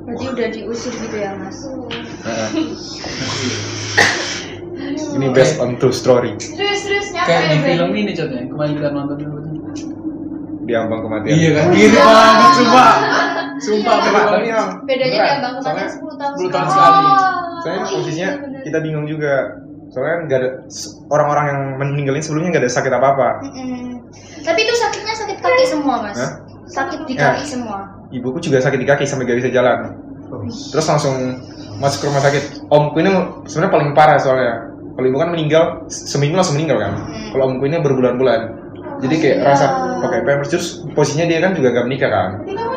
Berarti 0.04 0.26
udah 0.28 0.48
diusir 0.50 0.94
gitu 0.96 1.16
ya 1.16 1.32
mas. 1.34 1.58
Heeh. 2.20 2.50
ini 5.12 5.28
based 5.30 5.58
on 5.58 5.78
true 5.78 5.94
story 5.94 6.34
Terus 6.36 6.80
terus 6.82 7.08
nyapa 7.12 7.28
Kayak 7.28 7.42
ya 7.42 7.48
di 7.48 7.58
film 7.64 7.92
ini 7.94 8.12
contohnya. 8.14 8.46
Kemarin 8.48 8.72
kita 8.74 8.90
nonton 8.90 9.18
dulu. 9.18 9.38
di 10.62 10.74
ambang 10.74 11.02
kematian 11.02 11.34
Iya 11.34 11.50
kan? 11.52 11.66
Gitu 11.72 11.98
banget, 11.98 12.52
sumpah. 12.56 12.92
Sumpah, 13.60 13.96
memang 14.00 14.28
Bedanya 14.30 14.58
beneran. 14.86 15.10
dia 15.10 15.42
bang 15.42 15.54
kemarin 15.54 15.64
Soalnya- 15.66 15.92
10 15.92 16.14
tahun 16.16 16.34
10 16.38 16.50
tahun 16.50 16.68
sekali. 16.70 17.10
Soalnya 17.60 17.82
Oh, 17.82 17.90
posisinya 17.92 18.30
iya, 18.30 18.40
bener. 18.40 18.62
kita 18.64 18.78
bingung 18.80 19.06
juga. 19.06 19.34
Soalnya 19.90 20.16
nggak 20.26 20.38
ada 20.38 20.50
orang-orang 21.10 21.46
yang 21.50 21.60
meninggalin 21.82 22.22
sebelumnya 22.22 22.50
nggak 22.54 22.64
ada 22.66 22.74
sakit 22.74 22.92
apa-apa. 22.94 23.30
Mm-mm. 23.46 24.06
Tapi 24.42 24.60
itu 24.62 24.74
sakitnya 24.74 25.16
sakit 25.18 25.38
kaki 25.42 25.66
semua 25.66 25.96
mas. 26.06 26.18
Hah? 26.18 26.32
Sakit 26.70 27.00
di 27.10 27.14
Ya. 27.18 27.34
kaki 27.34 27.46
semua. 27.46 27.78
Ibuku 28.10 28.38
juga 28.40 28.62
sakit 28.62 28.78
di 28.78 28.86
kaki 28.86 29.06
sampai 29.06 29.26
gak 29.26 29.38
bisa 29.42 29.50
jalan. 29.50 29.98
Terus 30.70 30.86
langsung 30.86 31.14
masuk 31.82 32.02
ke 32.02 32.06
rumah 32.10 32.22
sakit. 32.22 32.44
Omku 32.70 32.98
ini 33.02 33.10
sebenarnya 33.50 33.74
paling 33.74 33.90
parah 33.98 34.18
soalnya. 34.22 34.70
Kalau 34.94 35.08
ibu 35.08 35.18
kan 35.18 35.30
meninggal 35.34 35.64
seminggu 35.90 36.38
langsung 36.38 36.58
meninggal 36.58 36.78
kan. 36.78 36.94
Hmm. 36.94 37.30
Kalau 37.34 37.44
omku 37.50 37.66
ini 37.66 37.82
berbulan-bulan. 37.82 38.42
Jadi 39.00 39.16
kayak 39.16 39.38
Iya. 39.42 39.46
rasa 39.48 39.66
pakai 40.04 40.20
pampers 40.28 40.50
terus 40.52 40.68
posisinya 40.92 41.26
dia 41.26 41.40
kan 41.42 41.56
juga 41.56 41.72
gak 41.72 41.86
menikah 41.90 42.10
kan. 42.12 42.30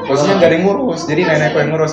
Posisinya 0.09 0.37
gak 0.41 0.49
ada 0.49 0.57
yang 0.57 0.65
ngurus. 0.65 1.01
Jadi 1.05 1.21
nenekku 1.29 1.59
yang 1.61 1.71
ngurus. 1.77 1.93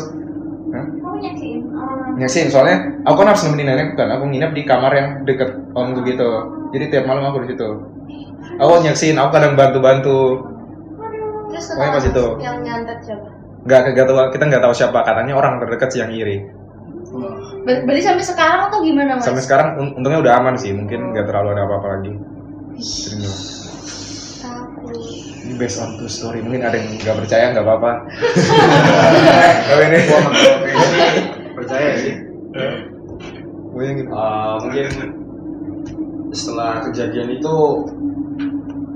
Nyaksiin 2.19 2.51
orang. 2.51 2.51
Nyaksin, 2.51 2.51
soalnya 2.51 2.77
aku 3.07 3.15
kan 3.17 3.27
harus 3.31 3.43
nemenin 3.47 3.67
nenek 3.71 3.87
kan, 3.95 4.09
aku 4.11 4.23
nginep 4.27 4.51
di 4.51 4.63
kamar 4.63 4.91
yang 4.91 5.07
deket 5.23 5.49
omku 5.71 6.03
gitu. 6.03 6.29
Jadi 6.69 6.83
tiap 6.91 7.05
malam 7.07 7.23
aku 7.25 7.47
di 7.47 7.55
situ. 7.55 7.69
Aku 8.59 8.71
nyaksin, 8.83 9.15
aku 9.15 9.29
kadang 9.31 9.55
bantu-bantu. 9.55 10.43
Terus 11.49 11.65
Pokoknya 11.73 11.91
pas 11.95 12.05
itu. 12.05 12.25
yang 12.39 12.57
nyantet 12.61 12.99
siapa? 13.01 13.27
Nggak, 13.59 13.79
nggak 13.91 14.05
tahu, 14.05 14.17
kita 14.31 14.43
nggak 14.45 14.63
tahu 14.63 14.73
siapa. 14.75 14.99
Katanya 15.01 15.33
orang 15.35 15.53
terdekat 15.59 15.89
sih 15.89 15.99
yang 15.99 16.11
iri. 16.11 16.37
Ber- 17.65 17.83
Berarti 17.83 18.01
sampai 18.05 18.21
sekarang 18.23 18.61
atau 18.69 18.79
gimana 18.85 19.17
mas? 19.17 19.25
Sampai 19.25 19.41
sekarang 19.41 19.67
un- 19.79 19.93
untungnya 19.97 20.19
udah 20.21 20.33
aman 20.39 20.55
sih, 20.55 20.71
mungkin 20.71 21.11
nggak 21.11 21.25
terlalu 21.25 21.57
ada 21.57 21.63
apa-apa 21.65 21.87
lagi. 21.99 22.11
Sering. 22.77 23.23
Ini 25.39 25.57
based 25.57 25.81
on 25.81 25.97
true 25.97 26.05
story, 26.07 26.45
mungkin 26.45 26.61
ada 26.61 26.77
yang 26.77 26.93
nggak 26.93 27.17
percaya 27.17 27.45
nggak 27.51 27.65
apa-apa. 27.65 27.91
Tapi 29.69 29.83
ini, 29.89 29.99
percaya 31.51 31.89
sih. 31.97 32.13
Pokoknya 33.69 33.91
gitu. 33.97 34.09
Eh, 34.09 34.55
mungkin 34.81 35.11
setelah 36.29 36.85
kejadian 36.85 37.29
itu 37.33 37.55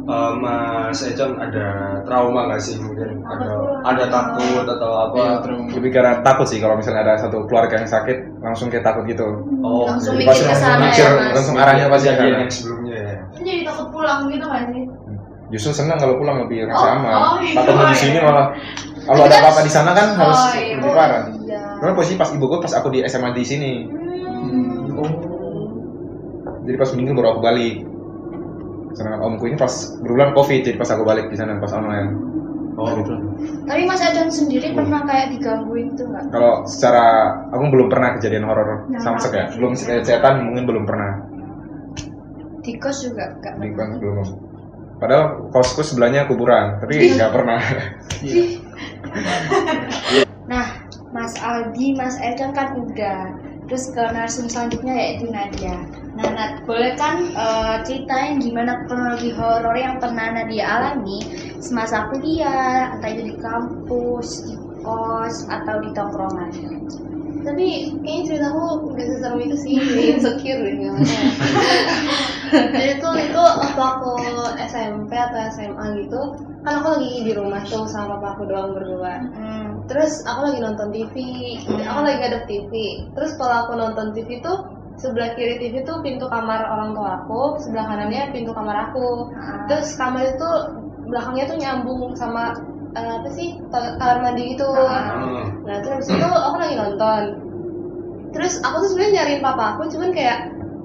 eh, 0.06 0.34
Mas 0.36 1.00
Econ 1.02 1.36
ada 1.36 1.68
trauma 2.04 2.46
nggak 2.46 2.62
sih 2.62 2.76
mungkin 2.78 3.24
ada 3.24 3.50
ada 3.84 4.04
takut 4.08 4.66
atau 4.70 4.92
apa? 5.02 5.16
Iya, 5.18 5.34
terus 5.42 5.60
Lebih 5.74 5.92
karena 5.92 6.14
takut 6.22 6.46
sih 6.46 6.60
kalau 6.60 6.76
misalnya 6.76 7.02
ada 7.04 7.16
satu 7.18 7.44
keluarga 7.46 7.76
yang 7.76 7.90
sakit, 7.90 8.18
langsung 8.40 8.68
kayak 8.68 8.84
takut 8.84 9.04
gitu. 9.04 9.26
Oh, 9.60 9.88
Langsung 9.88 10.14
jadi 10.14 10.24
mikir 10.24 10.30
Pasti 10.30 10.44
ke 10.44 10.48
langsung 10.48 10.68
sana 10.70 10.86
mikir, 10.86 11.04
ya, 11.04 11.12
Mas. 11.18 11.34
langsung 11.34 11.56
arahnya 11.58 11.86
pasti 11.88 12.06
kejadian 12.06 12.24
akan. 12.30 12.40
yang 12.40 12.52
sebelumnya 12.52 12.96
ya. 12.96 13.16
Jadi 13.34 13.52
takut 13.64 13.88
pulang 13.90 14.20
gitu 14.28 14.46
nggak 14.46 14.64
sih? 14.70 14.84
Justru 15.52 15.72
senang 15.76 15.98
kalau 15.98 16.16
pulang 16.18 16.38
lebih 16.40 16.66
Oh, 16.66 16.74
aman. 16.74 17.14
oh, 17.14 17.38
iya. 17.40 17.54
Takutnya 17.56 17.86
di 17.88 17.98
sini 17.98 18.18
malah 18.20 18.48
kalau 19.04 19.22
ada 19.22 19.30
kan- 19.30 19.42
apa-apa 19.42 19.62
di 19.62 19.72
sana 19.72 19.92
kan 19.92 20.08
harus 20.14 20.40
Oh, 20.40 20.52
iya. 20.54 20.76
lebih 20.78 20.92
parah. 20.92 21.22
Iya. 21.42 21.62
Karena 21.78 21.94
posisi 21.94 22.16
pas 22.16 22.30
ibuku 22.30 22.56
pas 22.60 22.74
aku 22.74 22.88
di 22.90 23.00
SMA 23.04 23.30
di 23.32 23.44
sini. 23.44 23.72
Hmm. 23.84 24.03
Jadi 26.64 26.76
pas 26.80 26.90
meninggal 26.96 27.14
baru 27.20 27.30
aku 27.36 27.42
balik. 27.44 27.76
Sedangkan 28.94 29.22
omku 29.26 29.44
ini 29.50 29.58
pas 29.58 29.74
berulang 30.00 30.32
covid, 30.38 30.62
jadi 30.62 30.78
pas 30.78 30.90
aku 30.94 31.04
balik 31.04 31.26
di 31.28 31.36
sana 31.36 31.58
pas 31.58 31.74
online. 31.74 32.34
Oh, 32.74 32.90
gitu. 32.90 33.14
Tapi 33.70 33.86
Mas 33.86 34.02
Econ 34.02 34.34
sendiri 34.34 34.74
pernah 34.74 35.06
kayak 35.06 35.38
digangguin 35.38 35.94
gitu 35.94 36.10
nggak? 36.10 36.34
Kalau 36.34 36.66
secara 36.66 37.38
aku 37.54 37.70
belum 37.70 37.88
pernah 37.90 38.18
kejadian 38.18 38.50
horor 38.50 38.90
Nah, 38.90 38.98
samsek 38.98 39.30
ya, 39.30 39.46
apa? 39.46 39.54
belum 39.62 39.74
setan 39.78 40.36
mungkin 40.42 40.64
belum 40.66 40.84
pernah. 40.90 41.22
Di 42.66 42.74
kos 42.82 43.06
juga 43.06 43.30
nggak 43.38 43.54
Di 43.62 43.70
kan 43.78 43.90
belum. 44.02 44.26
Padahal 44.98 45.54
kosku 45.54 45.86
sebelahnya 45.86 46.26
kuburan, 46.26 46.82
tapi 46.82 47.14
nggak 47.14 47.32
pernah. 47.34 47.62
Iya. 48.24 48.44
Nah, 50.50 50.66
Mas 51.14 51.38
Aldi, 51.38 51.94
Mas 51.94 52.18
Econ 52.24 52.58
kan 52.58 52.74
udah. 52.74 53.38
Terus 53.70 53.94
ke 53.94 54.04
narsum 54.12 54.50
selanjutnya 54.50 54.96
yaitu 54.98 55.30
Nadia. 55.30 55.78
Nah, 56.14 56.30
Nat, 56.30 56.52
boleh 56.70 56.94
kan 56.94 57.26
eh, 57.26 57.76
ceritain 57.82 58.38
gimana 58.38 58.86
kronologi 58.86 59.34
horor 59.34 59.74
yang 59.74 59.98
pernah 59.98 60.30
Nadia 60.30 60.66
alami 60.70 61.18
semasa 61.58 62.06
kuliah, 62.14 62.94
entah 62.94 63.10
itu 63.10 63.34
di 63.34 63.36
kampus, 63.42 64.46
di 64.46 64.56
kos, 64.86 65.50
atau 65.50 65.82
di 65.82 65.90
tongkrongan. 65.96 66.50
Tapi 67.44 67.68
kayaknya 68.06 68.22
ceritamu 68.30 68.94
nggak 68.94 69.08
seseru 69.10 69.38
itu 69.42 69.58
sih, 69.58 69.76
insecure 70.16 70.62
deh 70.62 70.76
namanya. 70.80 71.22
jadi 72.78 73.02
tuh 73.02 73.18
itu 73.18 73.42
waktu 73.42 73.82
aku 73.82 74.14
SMP 74.70 75.12
atau 75.18 75.40
SMA 75.50 75.86
gitu 76.06 76.22
kan 76.64 76.80
aku 76.80 76.88
lagi 76.96 77.26
di 77.28 77.32
rumah 77.36 77.62
tuh 77.68 77.84
sama 77.90 78.16
papa 78.18 78.38
aku 78.38 78.44
doang 78.48 78.72
berdua 78.78 79.20
Hmm. 79.34 79.84
terus 79.90 80.24
aku 80.24 80.48
lagi 80.48 80.60
nonton 80.64 80.90
TV 80.94 81.16
aku 81.66 82.00
lagi 82.06 82.18
ngadep 82.22 82.44
TV 82.48 82.72
terus 83.18 83.36
kalau 83.36 83.68
aku 83.68 83.74
nonton 83.76 84.14
TV 84.16 84.40
tuh 84.40 84.64
sebelah 84.96 85.34
kiri 85.34 85.58
TV 85.58 85.82
tuh 85.82 86.00
pintu 86.02 86.26
kamar 86.28 86.64
orang 86.66 86.94
tua 86.94 87.10
aku 87.22 87.58
sebelah 87.58 87.86
kanannya 87.90 88.30
pintu 88.32 88.54
kamar 88.54 88.90
aku 88.90 89.30
Ah. 89.34 89.66
terus 89.66 89.98
kamar 89.98 90.24
itu 90.28 90.50
belakangnya 91.10 91.46
tuh 91.50 91.58
nyambung 91.60 92.14
sama 92.14 92.54
eh, 92.94 93.12
apa 93.20 93.30
sih 93.30 93.58
kamar 93.72 94.18
mandi 94.22 94.54
gitu 94.54 94.70
Ah. 94.70 95.50
nah 95.66 95.78
terus 95.82 96.06
habis 96.06 96.10
itu 96.14 96.28
aku 96.30 96.56
lagi 96.62 96.76
nonton 96.78 97.24
terus 98.34 98.54
aku 98.62 98.76
tuh 98.82 98.90
sebenarnya 98.94 99.14
nyariin 99.22 99.42
papa 99.42 99.64
aku 99.78 99.90
cuman 99.90 100.10
kayak 100.10 100.40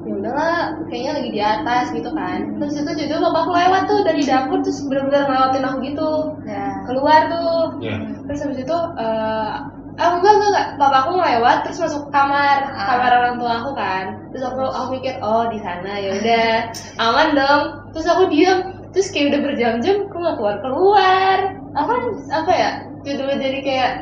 ya 0.07 0.12
udahlah 0.16 0.73
kayaknya 0.88 1.12
lagi 1.21 1.31
di 1.33 1.40
atas 1.42 1.85
gitu 1.92 2.11
kan 2.16 2.38
terus 2.57 2.75
itu 2.77 2.90
jadi 2.97 3.12
papa 3.21 3.38
aku 3.44 3.53
lewat 3.53 3.83
tuh 3.85 4.01
dari 4.09 4.23
dapur 4.25 4.59
terus 4.64 4.81
bener-bener 4.88 5.29
ngelewatin 5.29 5.64
aku 5.68 5.79
gitu 5.85 6.11
Ya. 6.49 6.64
keluar 6.88 7.21
tuh 7.29 7.77
Ya. 7.85 7.97
terus 8.25 8.40
habis 8.40 8.59
itu 8.64 8.77
eh 8.97 9.53
ah 9.98 10.14
enggak 10.14 10.32
enggak 10.38 10.50
enggak. 10.54 10.68
Papa 10.78 10.96
aku 11.02 11.11
ngelewat 11.18 11.58
terus 11.66 11.78
masuk 11.82 12.00
ke 12.06 12.11
kamar. 12.14 12.58
Ah. 12.70 12.87
kamar 12.87 13.11
orang 13.18 13.34
tua 13.42 13.52
aku 13.58 13.70
kan. 13.74 14.04
Terus 14.30 14.44
aku 14.46 14.62
aku 14.62 14.88
mikir 14.94 15.14
oh 15.18 15.44
di 15.50 15.58
sana 15.58 15.92
ya 15.98 16.11
udah. 16.22 16.54
Aman 17.02 17.28
dong. 17.34 17.62
Terus 17.92 18.06
aku 18.06 18.22
diam 18.30 18.58
terus 18.94 19.11
kayak 19.12 19.34
udah 19.34 19.40
berjam-jam 19.44 19.96
aku 20.06 20.16
nggak 20.16 20.37
keluar 20.38 20.56
keluar. 20.62 21.38
Apa 21.74 21.92
apa 22.30 22.52
ya 22.54 22.70
tiba-tiba 23.02 23.34
jadi 23.42 23.58
kayak 23.66 23.92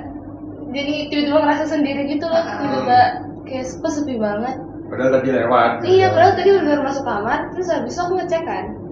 jadi 0.77 0.95
tiba-tiba 1.09 1.39
ngerasa 1.41 1.65
sendiri 1.65 2.03
gitu 2.13 2.29
loh. 2.29 2.45
Ah. 2.45 2.57
tiba-tiba 2.61 3.01
kayak 3.49 3.65
kok 3.73 3.93
sepi 3.93 4.15
banget? 4.21 4.57
Padahal 4.87 5.19
tadi 5.19 5.29
lewat. 5.35 5.71
iya 5.83 6.07
padahal 6.15 6.35
tadi 6.39 6.51
benar 6.55 6.79
masuk 6.85 7.05
kamar. 7.09 7.51
Terus 7.57 7.73
habis 7.73 7.97
itu 7.97 8.01
aku 8.05 8.13
ngecek 8.21 8.45
kan 8.45 8.86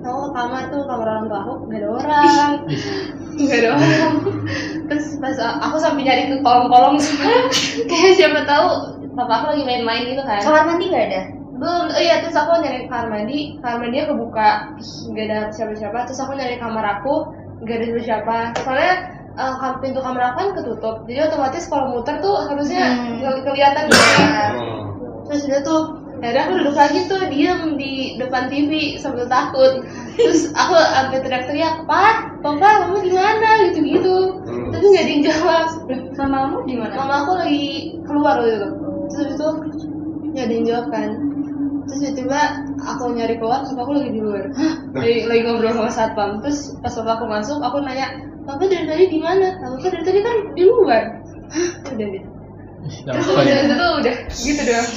aku 0.00 0.18
ke 0.20 0.30
kamar 0.32 0.62
tuh 0.68 0.80
kamar 0.84 1.06
orang 1.06 1.24
tua 1.26 1.38
aku 1.40 1.52
nggak 1.66 1.80
ada 1.80 1.88
orang. 1.92 2.52
Nggak 3.40 3.58
ada 3.62 3.68
orang. 3.72 4.12
Terus 4.90 5.06
pas 5.16 5.36
aku 5.38 5.76
sampai 5.78 6.02
nyari 6.02 6.22
ke 6.28 6.36
kolong-kolong 6.40 6.98
semua. 6.98 7.48
Kayak 7.90 8.12
siapa 8.18 8.40
tahu 8.44 8.66
papa 9.12 9.32
aku 9.38 9.46
lagi 9.54 9.64
main-main 9.64 10.02
gitu 10.04 10.22
kan. 10.22 10.40
Kamar 10.40 10.64
mandi 10.66 10.86
nggak 10.88 11.06
ada? 11.10 11.22
belum 11.60 11.92
oh 11.92 12.00
iya 12.00 12.24
terus 12.24 12.32
aku 12.34 12.56
nyari 12.58 12.88
kamar 12.88 13.08
mandi. 13.08 13.60
Kamar 13.60 13.76
mandinya 13.84 14.06
kebuka 14.08 14.48
nggak 15.08 15.24
ada 15.28 15.38
siapa-siapa. 15.52 15.98
Terus 16.08 16.20
aku 16.20 16.32
nyari 16.34 16.56
kamar 16.56 16.84
aku 17.00 17.14
nggak 17.60 17.76
ada 17.76 17.86
siapa 18.00 18.36
soalnya 18.60 18.94
eh, 19.30 19.54
kam- 19.56 19.78
pintu 19.78 20.00
kamar 20.00 20.22
aku 20.32 20.36
kan 20.40 20.48
ketutup. 20.56 20.96
Jadi 21.04 21.18
otomatis 21.22 21.64
kalau 21.68 21.86
muter 21.92 22.16
tuh 22.18 22.34
harusnya 22.44 22.82
Hmm. 22.96 23.44
kelihatan 23.44 23.82
gitu 23.86 24.04
kan. 24.18 24.52
Hmm. 24.56 24.80
terus 25.30 25.46
udah 25.46 25.60
tuh 25.62 25.80
akhirnya 26.20 26.42
aku 26.46 26.54
duduk 26.60 26.76
lagi 26.76 26.98
tuh 27.08 27.20
diem 27.32 27.60
di 27.80 27.92
depan 28.20 28.52
TV 28.52 29.00
sambil 29.00 29.24
takut. 29.26 29.80
Terus 30.20 30.52
aku 30.52 30.76
sampai 30.76 31.18
teriak-teriak 31.24 31.88
pak 31.88 32.44
papa 32.44 32.68
kamu 32.84 32.98
di 33.08 33.12
mana? 33.16 33.48
gitu 33.72 33.80
gitu 33.80 34.16
Hmm. 34.44 34.68
tapi 34.72 34.84
nggak 34.84 35.04
ada 35.04 35.12
yang 35.12 35.24
jawab. 35.24 35.66
Mamamu 36.20 36.58
di 36.68 36.74
mana? 36.76 36.92
mama 36.92 37.14
aku 37.24 37.32
lagi 37.40 37.66
keluar 38.04 38.36
waktu 38.44 38.52
itu. 38.52 38.68
Terus 39.10 39.26
itu 39.32 39.48
nggak 40.36 40.44
ada 40.44 40.54
yang 40.54 40.66
jawab 40.68 40.86
kan. 40.92 41.10
Terus 41.88 41.98
tiba-tiba 42.04 42.40
aku 42.84 43.04
nyari 43.16 43.34
keluar 43.40 43.64
papa 43.64 43.80
aku 43.80 43.92
lagi 43.96 44.10
di 44.12 44.20
luar. 44.20 44.44
Lagi, 44.94 45.16
lagi 45.24 45.40
ngobrol 45.48 45.72
sama 45.72 45.90
satpam. 45.90 46.30
Terus 46.44 46.76
pas 46.84 46.92
papa 46.92 47.10
aku 47.16 47.24
masuk 47.26 47.58
aku 47.64 47.80
nanya 47.80 48.06
papa 48.44 48.68
dari 48.68 48.84
tadi 48.84 49.04
di 49.08 49.18
mana? 49.18 49.56
Papa 49.56 49.88
dari 49.88 50.04
tadi 50.04 50.20
kan 50.20 50.36
di 50.52 50.62
luar. 50.68 51.02
Hah, 51.50 51.70
udah 51.90 52.08
deh 52.14 52.39
terus 52.80 53.26
udah 53.28 53.44
itu 53.44 53.74
tuh 53.74 53.90
udah 53.98 54.14
gitu 54.34 54.60
doang 54.64 54.88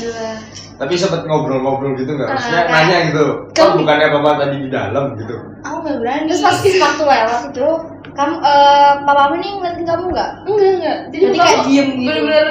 Tapi 0.73 0.93
sempet 0.97 1.21
ngobrol-ngobrol 1.23 1.93
gitu 1.93 2.11
nggak? 2.11 2.33
Maksudnya 2.33 2.61
Ah, 2.61 2.71
nanya 2.73 2.97
gitu. 3.07 3.23
Kan- 3.53 3.61
Oh 3.63 3.73
bukannya 3.77 4.07
bapak 4.09 4.33
tadi 4.41 4.55
di 4.57 4.69
dalam 4.69 5.05
gitu? 5.15 5.35
aku 5.61 5.77
nggak 5.79 5.97
berani 5.97 6.25
Terus 6.27 6.41
pas 6.41 6.57
waktu 6.57 7.03
lewat 7.05 7.39
itu, 7.53 7.67
kamu 8.11 8.35
eh 8.41 8.93
papamu 9.01 9.35
nih 9.37 9.49
ngeliatin 9.53 9.85
kamu 9.85 10.03
nggak? 10.09 10.29
enggak 10.43 10.71
enggak 10.73 10.97
jadi 11.07 11.23
Jadi 11.23 11.37
kayak 11.37 11.59
diem 11.63 11.87
gitu. 11.89 12.03
bener-bener 12.03 12.47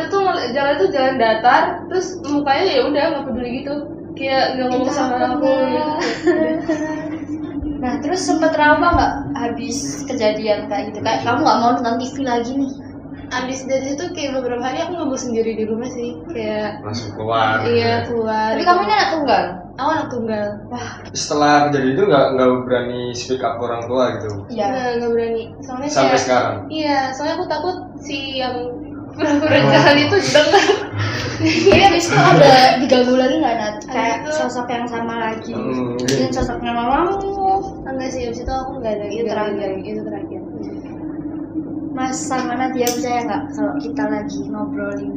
itu 0.00 0.16
ngel- 0.16 0.44
jalan 0.50 0.72
itu 0.72 0.86
jalan 0.88 1.14
datar 1.16 1.62
terus 1.84 2.06
mukanya 2.24 2.64
ya 2.64 2.82
udah 2.84 3.02
nggak 3.10 3.24
peduli 3.24 3.50
gitu 3.60 3.74
kayak 4.14 4.44
nggak 4.54 4.66
ngomong 4.70 4.88
sama 4.88 5.16
aku 5.28 5.50
gitu 5.68 5.92
Nah 7.74 8.00
terus 8.00 8.20
sempet 8.22 8.50
trauma 8.50 8.88
nggak 8.88 9.12
habis 9.36 9.76
kejadian 10.06 10.64
kayak 10.66 10.88
gitu 10.88 10.98
kayak 11.00 11.20
kamu 11.20 11.42
nggak 11.42 11.58
mau 11.58 11.70
nonton 11.72 11.94
TV 11.98 12.16
lagi 12.22 12.52
nih? 12.54 12.70
Abis 13.30 13.58
dari 13.64 13.84
situ 13.88 14.04
kayak 14.12 14.30
beberapa 14.36 14.60
hari 14.60 14.78
aku 14.80 14.92
nggak 14.94 15.16
sendiri 15.16 15.52
di 15.52 15.64
rumah 15.64 15.88
sih 15.88 16.18
kayak 16.28 16.80
Langsung 16.80 17.10
keluar. 17.12 17.64
iya 17.64 18.04
keluar 18.04 18.52
Tapi 18.52 18.62
kamu 18.62 18.80
ini 18.82 18.92
anak 18.92 19.10
tunggal. 19.12 19.44
aku 19.74 19.90
anak 19.90 20.08
tunggal 20.08 20.46
Setelah 21.12 21.54
kejadian 21.66 21.92
itu 21.92 22.02
nggak 22.06 22.26
nggak 22.34 22.48
berani 22.62 23.02
speak 23.12 23.40
up 23.40 23.58
ke 23.58 23.62
orang 23.62 23.82
tua 23.84 24.04
gitu. 24.14 24.28
Iya. 24.48 24.64
nggak 24.68 24.90
nggak 24.98 25.10
berani 25.10 25.42
soalnya 25.60 25.88
Sampai 25.88 26.08
kayak 26.10 26.22
sekarang. 26.22 26.56
iya 26.68 26.98
soalnya 27.10 27.34
aku 27.34 27.46
takut 27.46 27.76
si 27.98 28.18
yang 28.36 28.54
pura-pura 29.14 29.58
jalan 29.62 29.96
itu 30.00 30.16
dengar 30.20 30.66
Tapi 31.34 31.76
habis 31.76 32.06
itu 32.06 32.14
ada 32.14 32.54
diganggu 32.78 33.14
lagi 33.14 33.36
nggak 33.36 33.56
Nat? 33.58 33.76
Kayak 33.86 34.16
itu- 34.22 34.34
sosok 34.38 34.66
yang 34.70 34.86
sama 34.86 35.14
lagi. 35.18 35.50
Hmm, 35.50 35.98
Mungkin 35.98 36.30
sosoknya 36.30 36.70
mamamu. 36.70 37.18
enggak 37.84 38.10
sih 38.10 38.26
abis 38.26 38.42
itu 38.42 38.52
aku 38.52 38.78
nggak 38.78 38.94
ada 38.96 39.06
Itu 39.06 39.26
terakhir. 39.26 39.70
itu 39.82 40.00
terakhir 40.02 40.40
Mas 41.94 42.18
sama 42.18 42.58
Nadia 42.58 42.90
percaya 42.90 43.22
nggak 43.22 43.42
kalau 43.54 43.74
kita 43.78 44.02
lagi 44.10 44.40
ngobrolin 44.50 45.14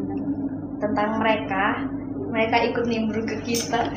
tentang 0.77 1.17
mereka, 1.17 1.89
mereka 2.29 2.69
ikut 2.69 2.85
nimbrung 2.85 3.25
ke 3.25 3.41
kita? 3.41 3.89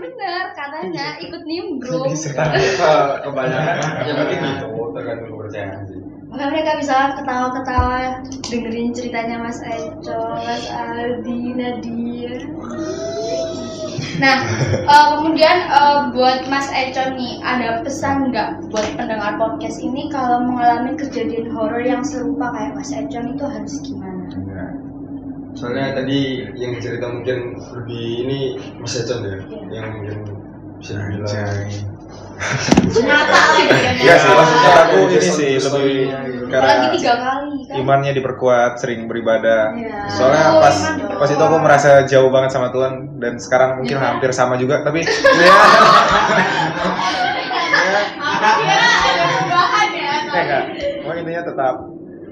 Bener 0.00 0.42
katanya 0.58 1.06
ikut 1.22 1.42
nimbrung. 1.46 2.10
Kebanyakan 2.10 3.76
ya 4.02 4.12
mungkin 4.18 4.38
gitu 4.42 4.68
tergantung 4.90 5.28
kepercayaan 5.38 5.80
sih. 5.86 6.02
Maka 6.30 6.44
mereka 6.50 6.78
bisa 6.78 7.14
ketawa-ketawa 7.18 8.22
dengerin 8.42 8.90
ceritanya 8.94 9.38
Mas 9.38 9.62
Eco, 9.66 10.34
Mas 10.34 10.66
Aldi, 10.70 11.54
Nadia. 11.54 12.34
Nah, 14.20 14.36
eh, 14.84 15.06
kemudian 15.16 15.56
eh, 15.72 16.00
buat 16.12 16.44
Mas 16.52 16.68
Eco 16.70 17.16
nih, 17.16 17.40
ada 17.40 17.80
pesan 17.80 18.28
nggak 18.28 18.68
buat 18.68 18.86
pendengar 18.94 19.40
podcast 19.40 19.80
ini 19.80 20.12
kalau 20.12 20.44
mengalami 20.44 20.92
kejadian 21.00 21.48
horor 21.56 21.80
yang 21.80 22.04
serupa 22.04 22.52
kayak 22.52 22.76
Mas 22.76 22.92
Eco 22.92 23.18
itu 23.24 23.44
harus 23.48 23.74
gimana? 23.80 24.28
Ya. 24.44 24.66
Soalnya 25.56 25.98
tadi 25.98 26.46
yang 26.54 26.78
cerita 26.78 27.10
mungkin 27.10 27.58
lebih 27.58 28.04
ini 28.28 28.38
Mas 28.78 28.94
Econ 29.00 29.24
ya, 29.26 29.38
yang 29.72 29.86
mungkin 29.98 30.18
bisa 30.78 30.96
dibilang 31.00 31.68
Nyata 32.90 33.36
lagi 33.36 33.64
kan 33.68 33.94
Iya 33.96 34.14
sih, 34.16 34.26
ya. 34.26 34.34
maksudnya 34.34 34.72
aku 34.80 34.96
ini 35.06 35.28
sih 35.28 35.52
lebih 35.60 36.08
karena 36.48 36.88
tiga 36.90 37.12
kali 37.14 37.52
kan? 37.62 37.76
imannya 37.76 38.12
diperkuat, 38.12 38.72
sering 38.76 39.04
beribadah. 39.06 39.76
Iya. 39.76 40.08
Soalnya 40.10 40.44
Oh, 40.50 40.60
pas 40.60 40.76
pas 40.96 41.28
itu 41.28 41.38
aku 41.38 41.56
merasa 41.58 42.02
jauh 42.04 42.26
banget 42.28 42.50
sama 42.50 42.72
Tuhan 42.72 42.92
dan 43.18 43.36
sekarang 43.36 43.78
mungkin 43.78 43.96
Iya. 43.96 44.06
hampir 44.08 44.30
sama 44.32 44.56
juga, 44.56 44.80
tapi 44.80 45.04
ya, 48.60 48.80
ya 49.92 50.12
enggak. 50.24 50.62
Cuma 51.00 51.12
intinya 51.14 51.42
tetap 51.44 51.74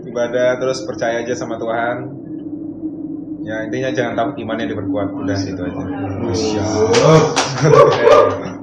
ibadah 0.02 0.48
terus 0.56 0.78
percaya 0.82 1.20
aja 1.20 1.34
sama 1.34 1.56
Tuhan. 1.56 1.96
Ya 3.44 3.64
intinya 3.64 3.88
jangan 3.90 4.12
takut 4.14 4.34
imannya 4.36 4.66
diperkuat 4.66 5.08
udah 5.14 5.36
itu 5.36 5.62
aja. 5.62 5.84
Masya 6.20 6.62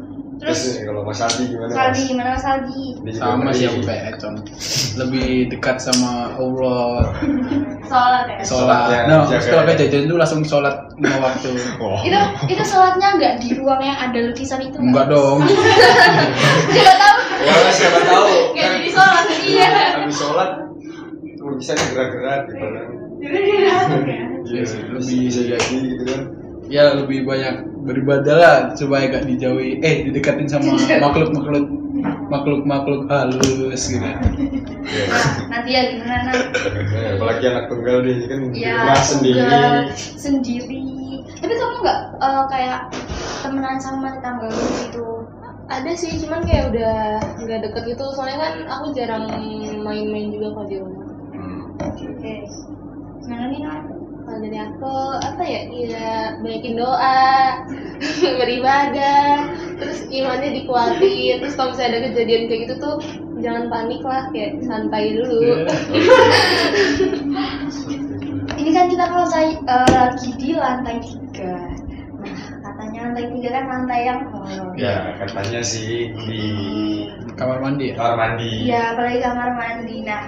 Terus 0.46 0.62
kalau 0.86 1.02
Mas 1.02 1.18
Aldi 1.18 1.44
gimana? 1.50 1.72
Mas? 1.74 2.00
gimana 2.06 2.30
Mas 2.38 2.46
juga 3.02 3.18
sama 3.18 3.50
sih 3.50 3.66
aku 3.66 3.80
kayak 3.82 4.04
Econ 4.14 4.34
lebih 4.96 5.28
dekat 5.50 5.78
sama 5.82 6.12
Allah 6.38 7.10
Sholat 7.90 8.26
ya? 8.30 8.38
sholat 8.42 9.06
nah 9.06 9.26
dijaga. 9.26 9.42
setelah 9.42 9.64
kejadian 9.70 10.04
itu 10.06 10.16
langsung 10.16 10.42
sholat 10.42 10.76
lima 10.98 11.18
waktu 11.22 11.50
Oh. 11.84 11.98
Itu 12.02 12.20
itu 12.50 12.64
sholatnya 12.64 13.08
nggak 13.18 13.34
di 13.42 13.50
ruang 13.58 13.82
yang 13.82 13.98
ada 13.98 14.20
lukisan 14.22 14.62
itu? 14.62 14.78
enggak 14.78 15.10
dong 15.10 15.42
Siapa 16.74 16.94
tahu? 16.94 17.18
Ya 17.42 17.72
siapa 17.72 18.00
tahu. 18.04 18.26
Nggak 18.54 18.66
kan 18.66 18.74
jadi 18.78 18.90
sholat 18.94 19.26
iya. 19.42 19.70
Habis 19.98 20.16
sholat 20.16 20.50
bisa 21.56 21.74
gerak-gerak 21.74 22.42
gitu 22.50 22.68
kan. 22.70 22.88
Iya 24.46 24.62
sih, 24.66 24.82
lebih 24.94 25.18
bisa 25.26 25.42
jadi 25.46 25.76
gitu 25.78 26.04
kan. 26.06 26.22
Ya 26.66 26.98
lebih 26.98 27.26
banyak 27.26 27.56
beribadah 27.86 28.36
lah 28.36 28.58
supaya 28.74 29.08
gak 29.10 29.26
dijauhi 29.30 29.78
eh 29.86 30.10
didekatin 30.10 30.50
sama 30.50 30.74
makhluk 31.06 31.30
makhluk 31.34 31.66
makhluk 32.30 32.62
makhluk 32.66 33.02
halus 33.10 33.82
gitu 33.90 34.02
Nah, 34.06 34.22
nanti 35.50 35.74
ya 35.74 35.82
gimana? 35.98 36.30
Ya, 36.94 37.18
apalagi 37.18 37.46
anak 37.50 37.66
tunggal 37.74 38.06
nih 38.06 38.30
kan 38.30 38.40
Ya, 38.54 38.86
rumah 38.86 39.02
sendiri. 39.02 39.42
tunggal, 39.42 39.74
sendiri. 40.16 40.86
Tapi 41.42 41.54
kamu 41.58 41.76
nggak 41.82 42.00
eh, 42.22 42.44
kayak 42.54 42.80
temenan 43.42 43.78
sama 43.82 44.14
tetangga 44.14 44.46
lu 44.50 44.62
gitu? 44.86 45.08
ada 45.66 45.92
sih 45.98 46.14
cuman 46.22 46.46
kayak 46.46 46.70
udah 46.70 47.18
nggak 47.42 47.60
deket 47.66 47.98
gitu 47.98 48.06
soalnya 48.14 48.38
kan 48.38 48.54
aku 48.70 48.94
jarang 48.94 49.26
main-main 49.82 50.30
juga 50.30 50.54
kalau 50.54 50.68
di 50.70 50.78
rumah 50.78 51.06
Hmm. 51.34 51.62
Oke. 51.82 52.36
Gimana 53.26 53.50
nih? 53.50 53.60
Kalau 54.26 54.42
dari 54.42 54.58
aku 54.58 54.96
apa 55.22 55.44
ya? 55.46 55.62
Ya 55.70 56.10
banyakin 56.42 56.74
doa, 56.82 57.30
beribadah, 58.42 59.54
terus 59.78 60.02
imannya 60.10 60.50
dikuatin. 60.62 61.46
Terus 61.46 61.54
kalau 61.54 61.78
misalnya 61.78 61.90
ada 61.94 62.00
kejadian 62.10 62.50
kayak 62.50 62.62
gitu 62.66 62.74
tuh 62.82 62.96
jangan 63.38 63.70
panik 63.70 64.02
lah, 64.02 64.26
kayak 64.34 64.66
santai 64.66 65.14
dulu. 65.14 65.46
Ini 68.56 68.72
kan 68.74 68.86
kita 68.90 69.06
kalau 69.14 69.28
saya 69.30 69.54
eh, 69.62 69.88
lagi 69.94 70.30
di 70.42 70.50
lantai 70.58 70.98
tiga. 71.06 71.56
Nah, 72.18 72.38
katanya 72.66 73.00
lantai 73.12 73.26
tiga 73.30 73.50
kan 73.54 73.66
lantai 73.70 74.00
yang 74.10 74.22
horor. 74.34 74.74
Ya 74.74 75.14
katanya 75.22 75.62
sih 75.62 76.10
di 76.26 76.42
Kamar 77.36 77.60
mandi 77.62 77.92
ya? 77.92 78.00
kamar 78.00 78.16
mandi. 78.16 78.52
Iya, 78.66 78.82
apalagi 78.96 79.20
kamar 79.22 79.50
mandi. 79.60 79.96
Nah, 80.08 80.24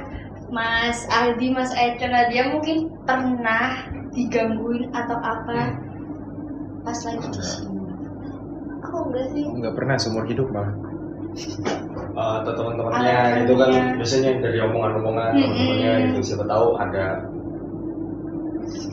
Mas 0.48 1.04
Aldi, 1.12 1.48
Mas 1.52 1.72
Econ, 1.76 2.14
dia 2.32 2.44
mungkin 2.48 2.88
pernah 3.04 3.84
digangguin 4.16 4.88
atau 4.96 5.18
apa 5.20 5.76
pas 6.88 7.00
lagi 7.04 7.28
di 7.28 7.42
sini. 7.44 7.80
Aku 8.88 9.12
enggak 9.12 9.26
sih. 9.36 9.44
Nggak 9.44 9.74
pernah 9.76 9.96
seumur 10.00 10.24
hidup 10.24 10.48
malah. 10.56 10.72
Eh, 12.18 12.34
atau 12.42 12.52
teman-temannya 12.56 13.46
itu 13.46 13.54
kan 13.54 13.72
biasanya 14.02 14.32
dari 14.42 14.58
omongan-omongan 14.64 15.38
Mm-mm. 15.38 15.46
teman-temannya 15.46 15.92
gitu 16.10 16.20
siapa 16.34 16.46
tahu 16.50 16.68
ada 16.82 17.06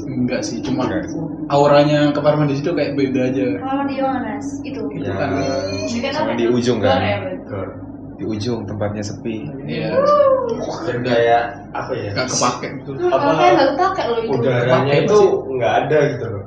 Enggak 0.05 0.41
sih, 0.45 0.61
cuma 0.61 0.85
Enggak. 0.87 1.09
auranya 1.49 2.13
kamar 2.13 2.37
mandi 2.37 2.61
itu 2.61 2.71
kayak 2.71 2.95
beda 2.95 3.21
aja. 3.33 3.47
Kamar 3.59 3.75
mandi 3.83 3.95
Yohanes 3.97 4.47
itu. 4.61 4.81
Itu 4.93 5.03
ya 5.03 5.15
kan. 5.17 5.31
Sama 6.13 6.37
di 6.37 6.47
ujung 6.53 6.79
kan. 6.85 7.01
ke- 7.49 7.73
Di 8.15 8.23
ujung 8.23 8.63
tempatnya 8.63 9.03
sepi. 9.03 9.43
Iya, 9.67 9.99
dan 10.87 10.99
kayak 11.03 11.43
apa 11.75 11.93
ya? 11.99 12.11
Nggak 12.15 12.29
kepake. 12.31 12.69
Gitu. 12.79 12.91
Kalau 13.11 13.35
kayak 13.35 13.53
nggak 13.59 13.71
kepake 13.75 14.03
loh 14.07 14.21
itu. 14.23 14.31
udaranya 14.39 14.95
Kepake 14.95 15.03
itu 15.03 15.21
nggak 15.59 15.75
ada 15.83 15.99
gitu 16.15 16.27
loh. 16.31 16.45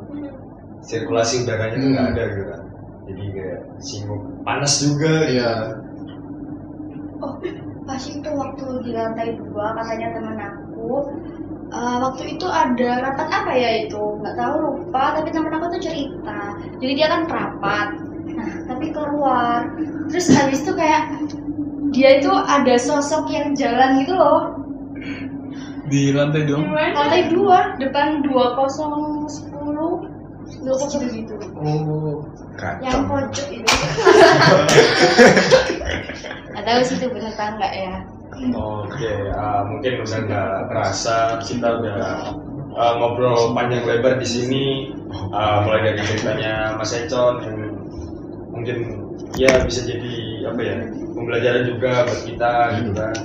Sirkulasi 0.88 1.36
udaranya 1.44 1.76
itu 1.76 1.88
nggak 1.92 2.08
ada 2.16 2.24
gitu 2.32 2.44
kan. 2.48 2.62
Jadi 3.08 3.24
kayak 3.36 3.60
singgung 3.84 4.24
panas 4.48 4.74
juga 4.80 5.14
gitu. 5.28 5.36
Iya. 5.40 5.52
Oh, 7.18 7.34
pas 7.88 8.04
itu 8.04 8.30
waktu 8.30 8.66
di 8.86 8.92
lantai 8.94 9.30
dua 9.42 9.74
katanya 9.74 10.08
teman 10.14 10.38
aku 10.38 10.92
eh, 11.74 11.98
waktu 12.00 12.24
itu 12.38 12.48
ada 12.48 12.90
rapat 13.04 13.28
apa 13.28 13.52
ya 13.52 13.70
itu? 13.84 14.04
Nggak 14.24 14.36
tahu 14.40 14.56
lupa. 14.64 15.04
Tapi 15.20 15.30
teman 15.36 15.52
aku 15.52 15.66
tuh 15.76 15.82
cerita. 15.84 16.56
Jadi 16.80 16.92
dia 16.96 17.08
kan 17.12 17.28
rapat 17.28 17.88
tapi 18.68 18.92
keluar. 18.92 19.72
Terus 20.12 20.28
habis 20.34 20.62
itu 20.64 20.72
kayak 20.76 21.10
dia 21.96 22.20
itu 22.20 22.32
ada 22.32 22.76
sosok 22.78 23.32
yang 23.32 23.56
jalan 23.56 24.04
gitu 24.04 24.14
loh. 24.16 24.42
Di 25.88 26.12
lantai 26.12 26.44
dong. 26.44 26.68
lantai 26.76 27.32
dua. 27.32 27.80
depan 27.80 28.20
dua 28.22 28.60
kosong 28.60 29.24
sepuluh. 29.32 30.04
Dua 30.64 30.76
kosong 30.76 31.08
gitu 31.12 31.36
Oh, 31.60 32.24
yang 32.84 33.04
Kacau. 33.04 33.08
pojok 33.08 33.48
itu. 33.52 33.68
Nggak 36.52 36.64
tahu 36.66 36.80
sih 36.84 36.96
itu 37.00 37.08
bener 37.14 37.32
apa 37.36 37.46
enggak 37.56 37.74
ya. 37.74 37.94
Oke 38.54 39.14
ah, 39.34 39.64
mungkin 39.66 40.04
udah 40.04 40.20
nggak 40.28 40.52
terasa. 40.70 41.40
Kita 41.46 41.68
udah 41.80 42.00
ah, 42.76 42.92
ngobrol 43.00 43.56
panjang 43.56 43.88
lebar 43.88 44.20
di 44.20 44.28
sini. 44.28 44.66
Ah, 45.32 45.64
mulai 45.64 45.94
dari 45.94 46.02
ceritanya 46.04 46.76
Mas 46.76 46.92
Econ 46.92 47.46
yang 47.46 47.77
mungkin 48.58 48.78
ya 49.38 49.62
bisa 49.62 49.86
jadi 49.86 50.14
apa 50.50 50.62
ya 50.66 50.76
pembelajaran 51.14 51.64
juga 51.70 51.92
buat 52.10 52.22
kita 52.26 52.52
gitu 52.82 52.92
kan. 52.98 53.16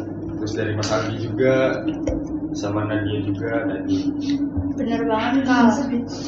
Terus 0.43 0.53
dari 0.59 0.73
Mas 0.75 0.91
Aldi 0.91 1.17
juga 1.23 1.55
sama 2.53 2.85
Nadia 2.85 3.19
juga 3.25 3.65
tadi 3.65 3.99
bener 4.77 5.03
banget 5.07 5.45
kak. 5.47 5.69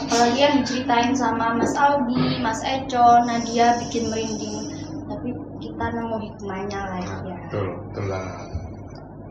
Apalagi 0.08 0.38
yang 0.38 0.54
diceritain 0.62 1.12
sama 1.16 1.56
Mas 1.56 1.74
Aldi, 1.74 2.40
Mas 2.40 2.60
Econ, 2.62 3.24
Nadia 3.26 3.80
bikin 3.80 4.12
merinding. 4.12 4.70
Tapi 5.04 5.28
kita 5.60 5.84
nemu 5.92 6.16
hikmahnya 6.20 6.80
lah 6.80 7.00
ya. 7.00 7.16
Betul, 7.48 7.66
betul 7.88 8.04
banget. 8.08 8.36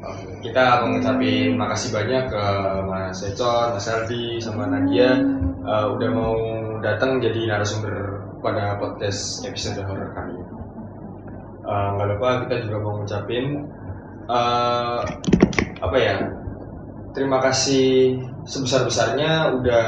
Oke, 0.04 0.24
Kita 0.44 0.84
mengucapin 0.84 1.56
makasih 1.56 1.90
banyak 1.96 2.24
ke 2.28 2.46
Mas 2.90 3.20
Econ, 3.24 3.68
Mas 3.78 3.88
Aldi, 3.88 4.42
sama 4.44 4.68
Nadia. 4.68 5.16
Eh, 5.64 5.86
udah 5.88 6.10
mau 6.12 6.36
datang 6.84 7.24
jadi 7.24 7.48
narasumber 7.48 8.12
pada 8.43 8.75
podcast 8.77 9.47
episode 9.47 9.79
horror 9.88 10.12
kami. 10.12 10.36
Eh, 11.63 11.88
Nggak 11.95 12.08
lupa 12.13 12.29
kita 12.45 12.56
juga 12.67 12.77
mau 12.84 12.93
ngucapin 12.99 13.45
eh, 14.27 14.99
apa 15.79 15.97
ya? 15.97 16.15
Terima 17.13 17.38
kasih 17.39 18.19
sebesar 18.43 18.84
besarnya 18.89 19.53
udah 19.53 19.88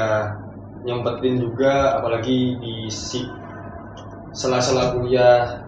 nyempetin 0.86 1.42
juga, 1.42 1.98
apalagi 1.98 2.54
di 2.62 2.86
si 2.86 3.26
sela-sela 4.30 4.94
kuliah 4.94 5.66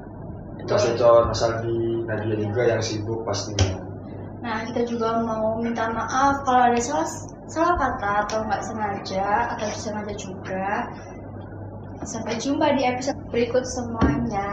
Mas 0.68 0.85
Econ, 0.85 1.33
Mas 1.33 1.42
Aldi, 1.42 2.05
Nadia 2.07 2.37
juga 2.38 2.62
yang 2.68 2.79
sibuk 2.79 3.24
pastinya. 3.24 3.83
nah 4.38 4.62
kita 4.62 4.87
juga 4.87 5.18
mau 5.27 5.59
minta 5.59 5.90
maaf 5.90 6.46
kalau 6.46 6.70
ada 6.70 6.79
salah 6.79 7.09
salah 7.51 7.74
kata 7.74 8.11
atau 8.22 8.38
nggak 8.46 8.62
sengaja 8.62 9.27
atau 9.57 9.66
disengaja 9.66 10.14
juga 10.14 10.66
sampai 12.07 12.39
jumpa 12.39 12.77
di 12.79 12.83
episode 12.87 13.19
berikut 13.31 13.65
semuanya 13.67 14.49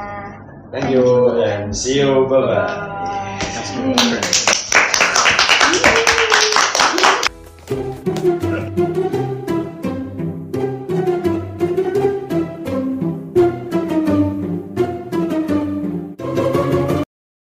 Thank 0.75 0.91
you 0.91 1.39
and 1.39 1.71
see 1.71 2.03
you. 2.03 2.27
Bye 2.27 2.41
bye. 2.41 3.39
Bye. 3.95 4.51